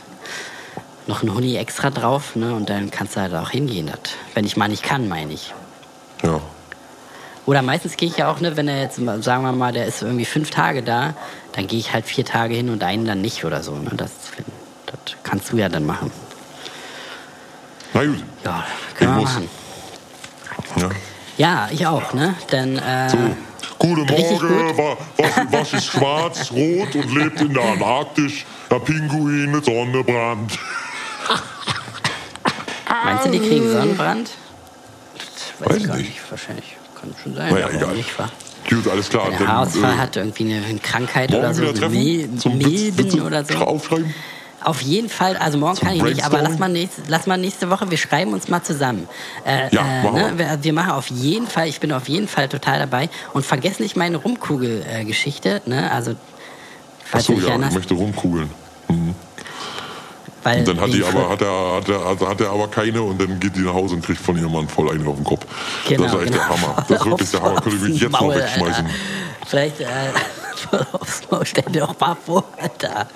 [1.06, 2.54] noch ein Huni extra drauf, ne?
[2.54, 4.14] Und dann kannst du halt auch hingehen, das.
[4.34, 5.54] Wenn ich mal nicht kann, meine ich.
[6.22, 6.40] Ja.
[7.46, 10.02] Oder meistens gehe ich ja auch, ne, wenn er jetzt, sagen wir mal, der ist
[10.02, 11.14] irgendwie fünf Tage da,
[11.52, 13.74] dann gehe ich halt vier Tage hin und einen dann nicht oder so.
[13.74, 13.90] Ne?
[13.96, 14.10] Das,
[15.22, 16.10] kannst du ja dann machen.
[17.94, 18.22] Na gut.
[18.44, 19.34] Ja, können Ich wir muss.
[19.34, 19.48] machen.
[20.76, 20.88] Ja.
[21.38, 22.34] Ja, ich auch, ne?
[22.50, 23.16] Dann, äh, So.
[23.78, 28.32] Guten Morgen, wa- was, was ist schwarz, rot und lebt in der Antarktis?
[28.68, 30.58] Der Pinguin mit Sonnenbrand.
[33.04, 34.30] Meinst du, die kriegen Sonnenbrand?
[35.16, 36.08] Das Weiß ich ich gar nicht.
[36.08, 36.30] nicht.
[36.30, 36.76] Wahrscheinlich.
[37.00, 37.52] Kann schon sein.
[37.52, 37.94] Naja, egal.
[37.94, 38.28] Nicht, wa?
[38.68, 39.30] Gut, alles klar.
[39.30, 43.54] Der Haarausfall äh, hat, irgendwie eine, Krankheit oder morgen so, Milben oder so.
[43.58, 44.12] aufschreiben?
[44.62, 47.38] Auf jeden Fall, also morgen Zum kann ich nicht, aber lass mal, nächste, lass mal
[47.38, 49.08] nächste Woche, wir schreiben uns mal zusammen.
[49.46, 50.32] Äh, Ja, äh, machen ne?
[50.36, 50.58] wir.
[50.62, 50.72] wir.
[50.72, 54.16] Machen auf jeden Fall, ich bin auf jeden Fall total dabei und vergiss nicht meine
[54.16, 55.90] Rumkugel-Geschichte, ne?
[55.92, 56.14] Also,
[57.04, 58.50] falls Achso, ja, ich möchte rumkugeln.
[60.42, 63.02] weil Und dann hat die aber, hat er, hat, er, hat, hat er aber keine
[63.02, 65.24] und dann geht die nach Hause und kriegt von ihrem Mann voll einen auf den
[65.24, 65.46] Kopf.
[65.88, 66.50] Genau, das ist echt der genau.
[66.56, 66.84] Hammer.
[66.88, 67.60] Das ist wirklich der Hammer.
[67.60, 68.84] Könnte ich mich jetzt noch wegschmeißen.
[68.86, 68.96] Alter.
[69.46, 69.86] Vielleicht äh,
[70.58, 73.06] voll aufs Maul, stell dir doch mal vor, Alter.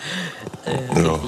[0.64, 1.20] Äh, gut.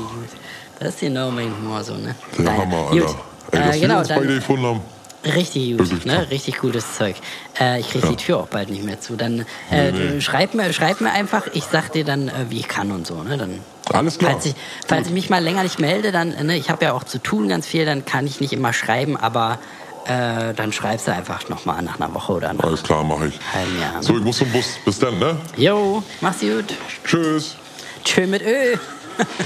[0.81, 2.15] Das ist genau mein Humor so, ne?
[2.37, 3.03] Der Naja, Hammer, gut.
[3.03, 3.15] Alter.
[3.53, 4.81] Ey, dass äh, wir genau, uns beide gefunden haben.
[5.25, 6.27] richtig gut, ne?
[6.31, 7.17] Richtig gutes Zeug.
[7.61, 8.11] Äh, ich krieg Ja.
[8.11, 9.17] die Tür auch bald nicht mehr zu.
[9.17, 10.21] Dann äh, Nee, nee.
[10.21, 13.23] Schreib, mir, schreib mir einfach, ich sag dir dann, äh, wie ich kann und so,
[13.23, 13.37] ne?
[13.39, 13.61] Dann,
[13.93, 14.33] Alles klar.
[14.33, 14.55] Falls ich,
[14.87, 17.49] falls ich mich mal länger nicht melde, dann, ne, ich habe ja auch zu tun
[17.49, 19.59] ganz viel, dann kann ich nicht immer schreiben, aber
[20.07, 23.39] äh, dann schreibst du einfach nochmal nach einer Woche oder nach Alles klar, mache ich.
[23.53, 24.03] Halben Jahr.
[24.03, 24.79] So, ich muss zum Bus.
[24.85, 25.37] Bis dann, ne?
[25.57, 26.75] Jo, mach's gut.
[27.05, 27.57] Tschüss.
[28.05, 28.77] Tschö mit Ö.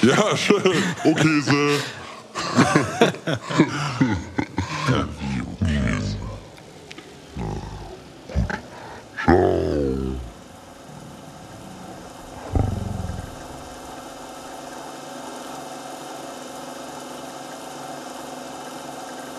[0.03, 0.83] ja, schön.
[1.05, 1.53] Okay, so.
[9.25, 9.98] Ciao.